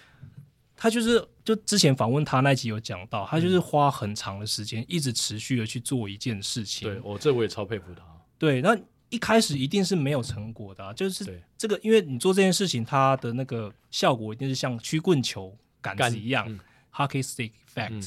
[0.76, 6.86] 他就是就之前访问他那集有讲到，他就是花很长的时间，一直持续的去做一件事情。
[6.86, 8.02] 对，我这我也超佩服他。
[8.36, 8.78] 对，那
[9.08, 11.24] 一开始一定是没有成果的啊，就是
[11.56, 16.60] 这个，因为你做这件事情，它的那个效果一定是像曲棍球杆子一样，嗯
[16.92, 17.88] ，hockey stick effect。
[17.92, 18.02] 嗯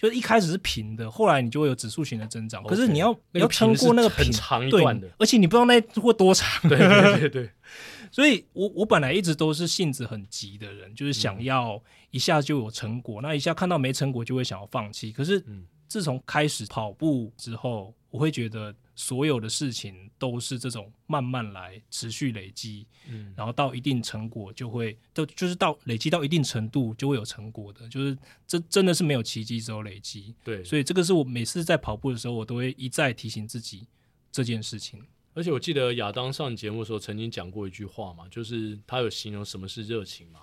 [0.00, 2.64] 就是一开始是平的，后来你就会有指数型的增长。
[2.64, 6.48] 可是你要你要撑过那个平很长一段的，而且你不知道那会多长。
[6.70, 7.50] 对对对对，
[8.10, 11.78] 所以我我本来一直都是性子很急的人，就是想要
[12.12, 15.12] 一下就有成果，嗯、那一下看到没成果就会想要放弃。
[15.12, 15.44] 可是
[15.90, 18.74] 自从开始跑步之后，我会觉得。
[18.96, 28.14] 所有的事情都是这种慢慢来，持续累积，嗯，然后到一定成果就会都就是到累积到一定程度就会有成果的，就是
[28.46, 30.34] 这真的是没有奇迹，只有累积。
[30.44, 33.86] 对，所以这个是我每次在跑步的时候，我都会一再提醒自己
[34.30, 35.02] 这件事情。
[35.32, 40.40] 而且我记得亚当上节目的时候曾经讲过一句话嘛，就是他有形容什么是热情嘛。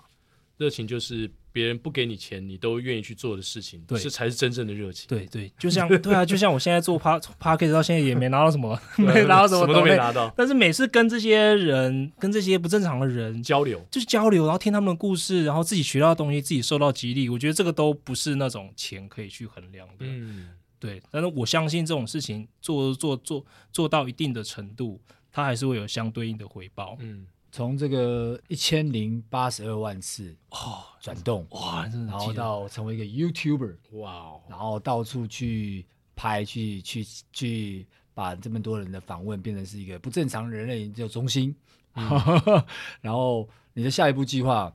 [0.56, 5.08] 热情就是别人不给你钱，你都愿意去做的事情，对，这才是真正的热情。
[5.08, 10.32] 对对，就像对啊，就像我现在做 Podcast 到现在也没拿到什么， 没拿到什么，什么都没拿到。
[10.36, 17.28] 但是每次跟这些人，跟这些不正常的人交流，就是交流，然后听他们的故事，然后自己学到的东西，自己受到激励。
[17.28, 19.94] 我觉得这个都不是那种钱可以去衡量的。
[19.98, 21.02] 嗯，对。
[21.10, 25.00] 但是我相信这种事情做做做做到一定的程度，
[25.32, 26.96] 它还是会有相对应的回报。
[27.00, 27.26] 嗯。
[27.50, 35.84] 从这个一千零八十二万次哦转动哇，然后到成为一个 YouTuber 哇，然后到处去
[36.14, 41.54] 拍，去去去把这么多人的访问变成是一个不正常人类研究中心，
[41.94, 42.04] 嗯、
[43.00, 44.72] 然后你的下一步计划。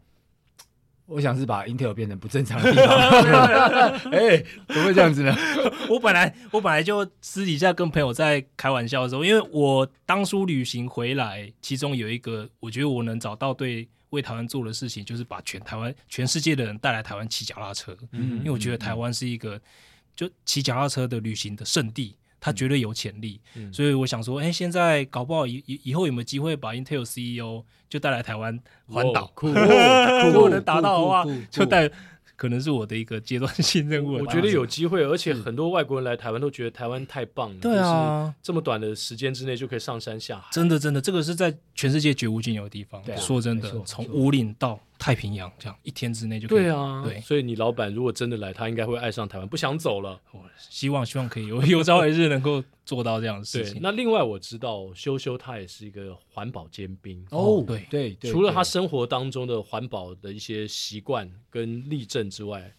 [1.06, 2.98] 我想是把 Intel 变成不正常的地方。
[4.12, 4.38] 哎，
[4.68, 5.36] 怎么会这样子呢？
[5.90, 17.96] 我本来我本来就私底下跟朋友在开玩笑的时候，因为我当初旅行回来，其中有一个我觉得我能找到对为台湾做的事情，就是把全台湾全世界的人带来台湾骑脚踏车。
[18.12, 19.60] 嗯，因为我觉得台湾是一个
[20.16, 22.16] 就骑脚踏车的旅行的圣地。
[22.44, 29.32] 他绝对有潜力，嗯、所以我想说，哎、欸，现在搞不好以以以后有没有机会把 Intel CEO 就带来台湾环岛？
[29.34, 31.90] 酷，如果能达到的话，就带。
[32.36, 34.14] 可能是我的一个阶段性任务。
[34.14, 37.56] 我觉得有机会，而且很多外国人来台湾都觉得台湾太棒了。
[37.62, 40.48] 对啊，这么短的时间之内就可以上山下海。
[40.52, 43.02] 真的，真的，这个是在全世界绝无仅有的地方。
[43.16, 46.60] 说真的，从五岭到太平洋，这样一天之内就可以。
[46.60, 47.20] 对啊，对。
[47.20, 50.18] 所以你老板如果真的来，他应该会爱上台湾，不想走了。
[50.32, 53.80] 我希望，希望可以有 有朝一日能够做到这样的事情。
[53.82, 57.62] 那另外我知道，修修他也是一个环保尖兵哦。
[57.68, 58.32] 对对对。
[58.32, 62.74] 除了他生活当中的环保的一些习惯跟例证之外。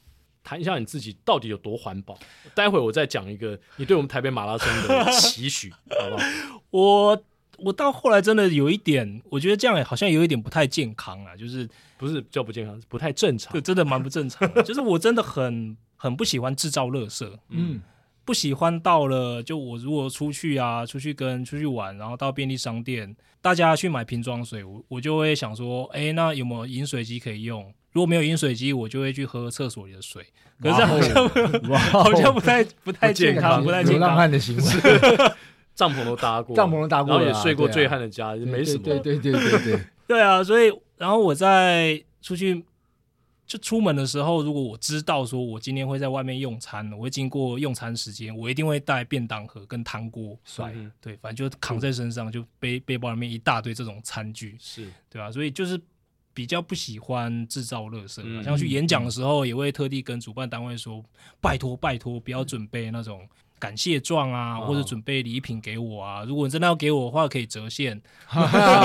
[0.47, 2.19] 谈一下你自己到底有多环保？
[2.55, 6.63] 待会我再讲一个你对我们台北马拉松的期许， 好不好？
[6.69, 7.25] 我
[7.65, 14.63] 我到后来真的有一点，我觉得这样好像有一点不太健康啊，就是不是叫不健康，不太正常，对，真的蛮不正常的。
[14.63, 17.81] 就是我真的很很不喜欢制造垃圾， 嗯，
[18.25, 27.73] 不喜欢到了就我如果出去啊，出去跟出去玩，然后到便利商店，大家去买瓶装水，我我就会想说，哎，那有没有饮水机可以用？
[27.93, 30.25] 如果没有饮水机，我就会去喝厕所里的水。
[30.61, 31.29] 可是好像
[31.91, 34.01] 好像不太不太健康，不太健康。
[34.01, 34.63] 流浪汉的行为，
[35.75, 38.83] 帐篷都搭过，帐篷都搭过，然后也睡过醉汉的家，没什么。
[38.83, 40.43] 对对对对对 对啊！
[40.43, 42.65] 所以，然后我在出去
[43.47, 50.39] 就出门的时候，如果我知道说我今天会在外面用餐，我会经过用餐时间，我一定会带便当盒跟汤锅。
[50.45, 55.31] 帅，对，反正就扛在身上，就背背包里面一大堆这种餐具，是对吧？
[55.31, 55.81] 所以就是。
[56.37, 61.05] 比较不喜欢制造垃圾，嗯、像去演讲的时候，也会特地跟主办单位说：“嗯、
[61.41, 63.25] 拜托，拜托，不要准备那种。”
[63.65, 66.23] 感谢状啊，或者准备礼品给我啊。
[66.27, 67.99] 如果你真的要给我的话，可以折现。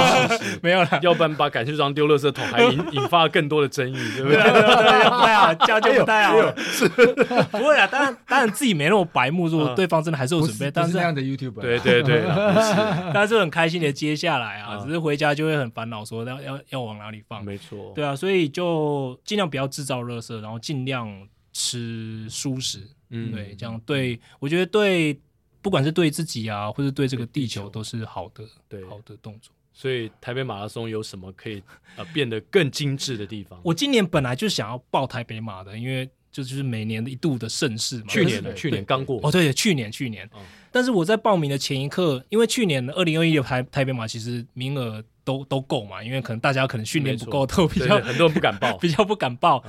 [0.64, 4.38] 没有了，要不然把感谢状丢垃圾桶，还引 引发更多的争议，对不对？
[4.38, 6.34] 对啊，这样就不太好
[7.52, 12.24] 不会啊，当然当然自己没那么白目，如果对方真的还是有准备，但是这样的 YouTuber，对对对，
[13.14, 17.44] 但是很开心的接下来啊，只是回家就会很烦恼，说要要要往哪里放。
[17.44, 22.88] 没错，对啊，所以就尽量不要制造垃圾，然后尽量吃蔬食。
[23.10, 25.20] 嗯，对，这样对，我觉得对，
[25.62, 29.54] 不管是对自己啊，或者对这个地球，都是好的，对，好的动作。
[29.74, 31.64] 所以台北马拉松有什么可以
[31.96, 33.60] 呃变得更精致的地方？
[33.64, 38.06] 我今年本来就想要报台北马的，因为这就是每年的一度的盛事嘛。
[38.10, 39.20] 去年的，去年刚过。
[39.24, 40.30] 哦，对，去年去年。
[40.72, 49.64] 但是我在报名的前一刻，因为去年二零二一的台台北马其实名额都都够嘛，因为可能大家可能训练不够，都比较很多人不敢报， 比较不敢报。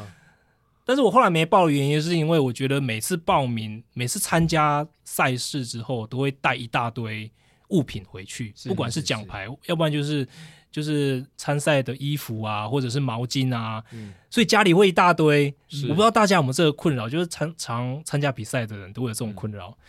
[0.90, 7.30] 但是我后来没报的原因，是因为我觉得每次报名、每次参加赛事之后，都会带一大堆
[7.68, 10.26] 物品回去，不管是奖牌，要不然就是
[10.68, 15.54] 就是参赛的衣服啊，或者是毛巾啊，嗯、所以家里会一大堆。
[15.84, 19.68] 我不知道大家有没有这个困扰，就是常常参加比赛的人都会有这种困扰。
[19.68, 19.86] 嗯、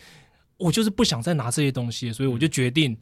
[0.57, 2.95] 我就是不想再拿这些东西，所以我就决定，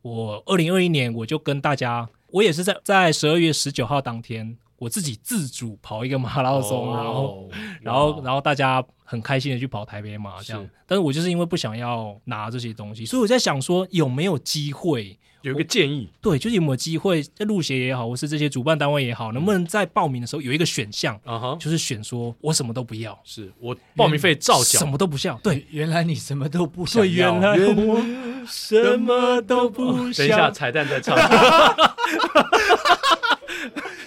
[0.00, 4.56] 我二零二一年我就跟大家，我也是在在十二月十九号当天。
[4.82, 7.50] 我自己自主跑一个马拉松，哦、然后
[7.82, 10.60] 然后然后大家很开心的去跑台北马这样。
[10.60, 15.16] 是但是我就是因为不想要拿这些东西，所以我在想说有没有机会。
[15.42, 21.36] 有一个建议，对，就是有没有机会在路协也好，或是这些主办单位也好，能不能在报名的时候有一个选项啊？
[21.36, 21.58] 哈、uh，huh.
[21.58, 25.36] 就是选说我什么都不要，是我报名费照缴，什么都不要。
[25.42, 28.00] 对，原来你什么都不想要，原来我
[28.46, 30.28] 什么都不想。
[30.28, 31.16] 等一下，彩蛋再唱，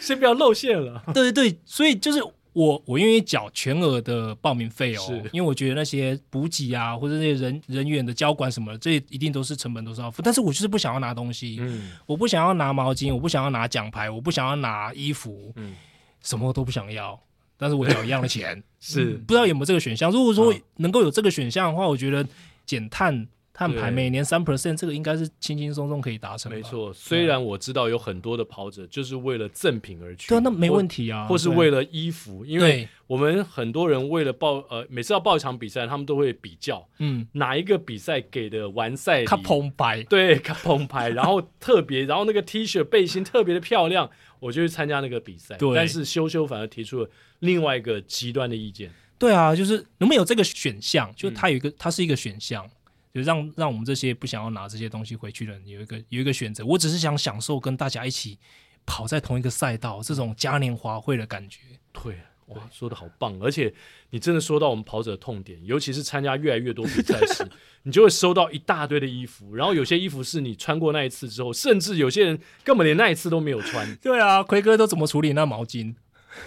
[0.06, 1.03] 先不要露馅了。
[1.14, 2.22] 对对对，所以就是。
[2.56, 10.22] 我我愿意缴全额的报名费哦，是因为我觉得那些补给啊，或者那些人人员的交管什么的，这一定都是成本都是要付。
[10.22, 15.76] 但是我就是不想要拿东西，嗯，我不想要拿毛巾，我不想要拿奖牌，我不想要拿衣服，嗯，
[16.22, 17.20] 什么都不想要。
[17.58, 20.10] 但是我缴一样的钱， 是、嗯、不知道有没有这个选项。
[20.10, 22.26] 如果说能够有这个选项的话，我觉得
[22.66, 23.28] 减碳。
[23.58, 26.51] 碳排每年三 percent，这个应该是轻轻松松可以达成。
[26.51, 31.24] 没错，虽然我知道有很多的跑者就是为了赠品而去，对，那没问题啊。
[31.24, 44.10] 或，或是为了衣服，因为我们很多人为了报呃，每次要报一场比赛，他们都会比较，嗯，哪一个比赛给的完赛礼，澎湃，对，澎湃，然后特别，然后那个 T 恤背心特别的漂亮，
[44.41, 45.56] 我就去参加那个比赛。
[45.56, 48.91] 对，但是修修反而提出了另外一个极端的意见。
[49.18, 51.10] 对啊，就是能不能有这个选项？
[51.16, 52.70] 就它有一个，嗯、它是一个选项。
[53.16, 56.66] 就让让我们这些不想要拿这些东西回去的人有一个有一个选择。
[56.66, 58.38] 我只是想享受跟大家一起
[58.86, 61.59] 跑在同一个赛道这种嘉年华会的感觉。
[61.93, 63.39] 对，哇，说的好棒！
[63.41, 63.74] 而且
[64.09, 67.47] 你真的说到我们跑者的痛点，尤其是参加越来越多比赛时，
[67.84, 73.95] 你就会收到一大堆的衣服，然后有些衣服是你穿过那一次之后，甚至有些人根本连那一次都没有穿。
[74.03, 75.95] 对啊，奎哥都怎么处理那毛巾？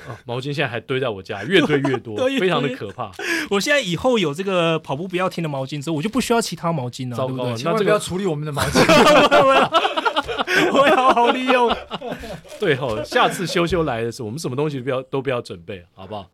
[0.09, 3.11] 哦、毛巾现在还堆在我家， 越堆越多，非常的可怕。
[3.51, 7.17] 我现在以后有这个跑步不要停的毛巾之后，我就不需要其他毛巾了。
[7.17, 8.81] 糟糕，对对那这个要处理我们的毛巾，
[10.73, 11.75] 我要好好利用。
[12.59, 16.29] 对吼，下次修修来的时候，我们什么东西都不要都不要准备，好不好？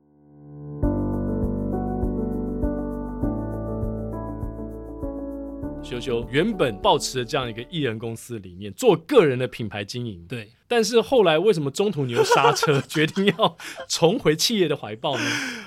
[5.85, 10.49] 修修原本抱持的这样一个艺人公司理念做个人的品牌经营，对。
[10.67, 13.57] 但是后来为什么中途你又刹车， 决定要
[13.87, 15.25] 重回企业的怀抱呢？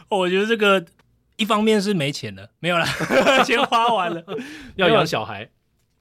[0.09, 0.83] 我觉得这个
[1.35, 2.85] 一方面是没钱了，没有了，
[3.45, 4.23] 钱花完了，
[4.75, 5.51] 要养小孩。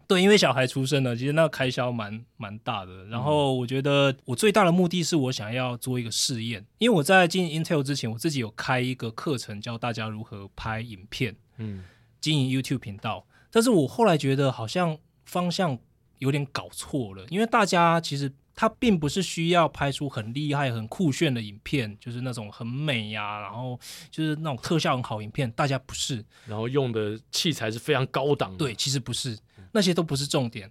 [0.09, 3.05] 对，因为小孩出生了，其实那个开销蛮蛮大的。
[3.07, 11.85] 然后我觉得我最大的目的是我想要做一个试验，因为我在经营 Intel 之前，我自己有开一个课程教大家如何拍影片，嗯，
[12.21, 13.27] 经营 YouTube 频道。
[13.51, 15.79] 但是我后来觉得好像方向
[16.19, 23.79] 有点搞错了，因为大家其实他并不是需要拍出很厉害、很酷炫的影片，就是那种很美呀、啊，然后
[24.11, 28.57] 就是那种特效很好影片，大家不是，然后用的器材是非常高档的。
[28.57, 29.39] 对，其实不是，
[29.73, 30.71] 那些都不是重点，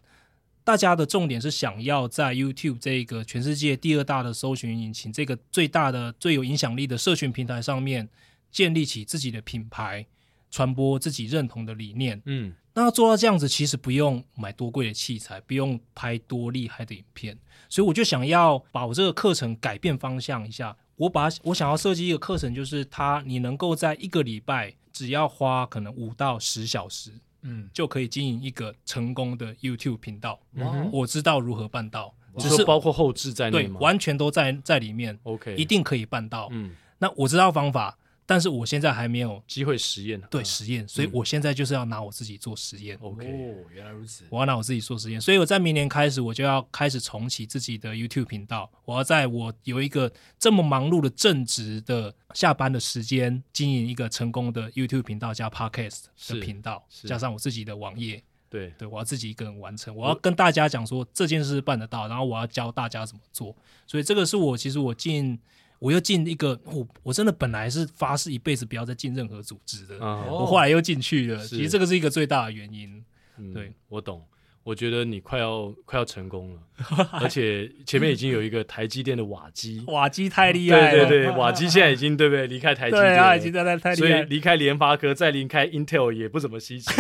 [0.64, 8.10] 大家的重点是想要在 YouTube 这个全世界第二大的搜寻引擎，这个最大的、最有影响力的社群平台上面
[8.52, 10.08] 建立起自己的品牌，
[10.50, 12.20] 传播自己认同的理念。
[12.26, 12.56] 嗯。
[12.76, 20.76] 那要做到这样子，其实不用买多贵的器材，不用拍多厉害的影片，所以我就想要把我这个课程改变方向一下。
[20.98, 27.12] 我把我想要设计一个课程，就是它你能够在一个礼拜只要花可能五到十小时，
[27.42, 30.40] 嗯，就可以经营一个成功的 YouTube 频道。
[30.54, 33.80] 嗯，我知道如何办到，只是包括后置在内吗？
[33.80, 35.18] 对，完全都在在里面。
[35.24, 36.50] OK，一定可以办到。
[36.52, 37.98] 嗯，那我知道方法。
[38.28, 42.98] 但是我现在还没有机会实验，对实验，所以我现在就是要拿我自己做实验。
[43.00, 48.68] OK，哦，原来如此，我要拿我自己做实验，所以我在明年开始，我就要开始重启自己的 YouTube 频道。
[48.84, 58.24] 我要在我有一个这么忙碌的正职的下班的时间，经营一个成功的 YouTube 频道加 Podcast 的频道，加上我自己的网页。
[58.50, 63.56] 对对，我要自己一个人完成，我要跟大家讲说这件事办得到，然后我要教大家怎么做。
[63.86, 65.40] 所以这个是我其实我进。
[65.80, 71.46] 我又进一个，我我真的本来是发誓一辈子不要再进任何组织的，哦、我后来又进去了。
[71.46, 73.04] 其实这个是一个最大的原因。
[73.38, 74.26] 嗯、对，我懂。
[74.66, 80.92] 我觉得你快要快要成功了，而且前面已经有一个台积电的瓦基， 瓦基太厉害了。
[80.92, 82.48] 对对对，瓦基现在已经对不对？
[82.48, 84.08] 离开台积电，对啊，已经在那太厉害。
[84.08, 86.92] 所以离开联发科，再离开 Intel 也不怎么稀奇。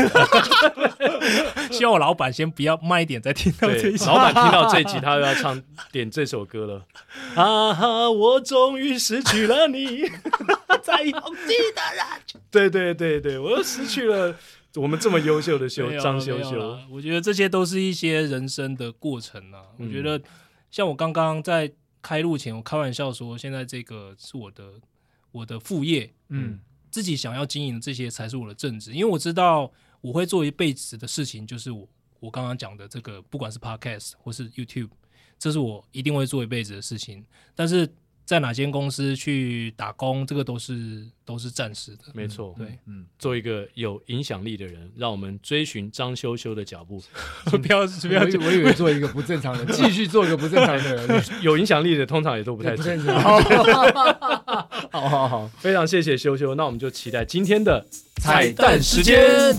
[1.73, 4.05] 希望我老板先不要慢一点，再听到这一集。
[4.05, 5.59] 老板听到这一集，他又要唱
[5.91, 6.85] 点这首歌了。
[7.33, 10.03] 啊哈，我终于失去了你，
[10.83, 12.05] 在拥挤的人。
[12.51, 14.35] 对对对对，我又失去了。
[14.77, 19.63] 我们这么优秀的修张修修，我觉得这些都是一些人生的过程啊。
[19.77, 20.21] 嗯、我觉得
[20.69, 21.71] 像我刚刚在
[22.01, 24.73] 开录前，我开玩笑说，现在这个是我的
[25.31, 26.59] 我的副业，嗯，
[26.91, 29.71] 自己想要经营的这些才是我的正职，因为我知道
[30.01, 31.87] 我会做一辈子的事情，就是我
[32.19, 34.89] 我刚刚讲的这个，不管是 Podcast 或是 YouTube，
[35.39, 37.25] 这是我一定会做一辈子的事情。
[37.55, 37.87] 但是
[38.25, 42.05] 在哪间公司去打工，这个都是都是暂时的。
[42.13, 46.99] 没错，对，嗯，做一个有影响力的人，让我们追寻张修修的脚步。
[47.45, 51.23] 不要不要，我以为做一个不正常的人， 继续做一个不正常的人。
[51.41, 53.21] 有影响力的通常也都不太正常。
[54.91, 59.55] 好好好，非常谢谢修修，那我们就期待今天的彩蛋时间。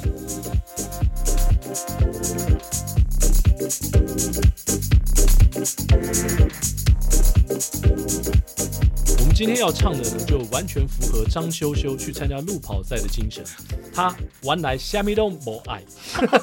[9.37, 13.45] 今天要唱的呢，就完全符合张修修去参加路跑赛的精神。
[13.93, 15.85] 他玩来虾米都没爱，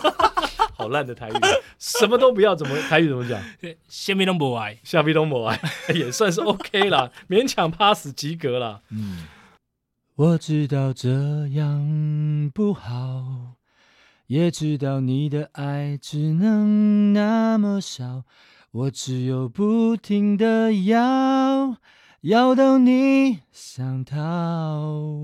[0.78, 1.34] 好烂的台语，
[1.80, 3.42] 什么都不要，怎么台语怎么讲？
[3.90, 5.60] 虾米都没爱，虾米都没爱，
[5.96, 8.82] 也算是 OK 啦，勉强 pass 及格啦。
[8.92, 9.24] 嗯，
[10.16, 11.10] 我知道这
[11.48, 13.56] 样不好，
[14.28, 18.26] 也知道你的爱只能那么少。
[18.70, 21.78] 我只有不停的要，
[22.24, 25.20] 要等你想逃。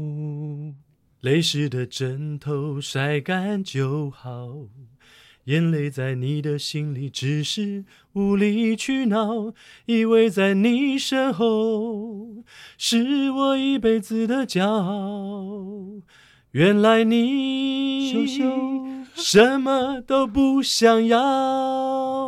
[1.22, 4.68] 泪湿的枕头晒干就好，
[5.45, 9.54] 眼泪在你的心里只是无理取闹，
[9.86, 12.43] 依偎在你身后
[12.78, 16.02] 是我一辈子的骄傲，
[16.52, 18.28] 原来你
[19.16, 22.18] 什么都不想要。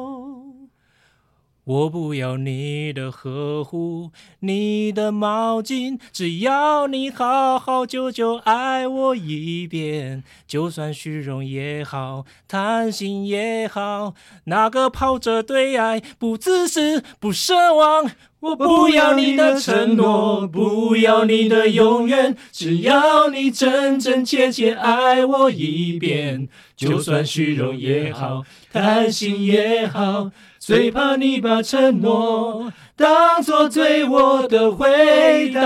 [1.63, 4.09] 我不要你的呵护，
[4.39, 10.23] 你的毛巾，只要你好好久久爱我一遍。
[10.47, 18.09] 就算虚荣也好，贪心也好，哪个跑着对爱不自私不奢望。
[18.39, 26.49] 我不要你的承诺，不要你的永远，只要你真真切切爱我一遍。
[26.75, 28.43] 就算虚荣也好，
[28.73, 30.31] 贪心也好。
[30.63, 35.61] 最怕你把承诺当作对我的回答。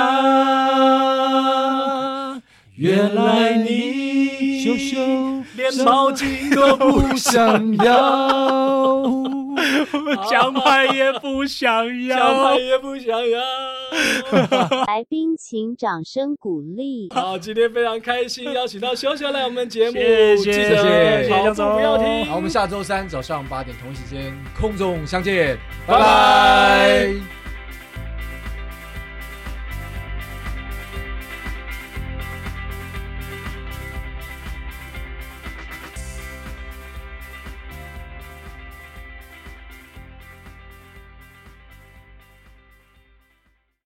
[2.75, 4.95] 原来你羞羞
[5.57, 9.24] 连毛巾都不想要，
[10.29, 13.39] 奖牌也不想要，奖牌也不想要。
[14.87, 17.09] 来宾请掌声鼓励。
[17.13, 22.25] 好，今天非常开心，邀请到修修来我们节目，谢谢谢谢，跑步不要停。
[22.25, 27.44] 好，我们下周三早上八点同一时间空中相见，拜拜。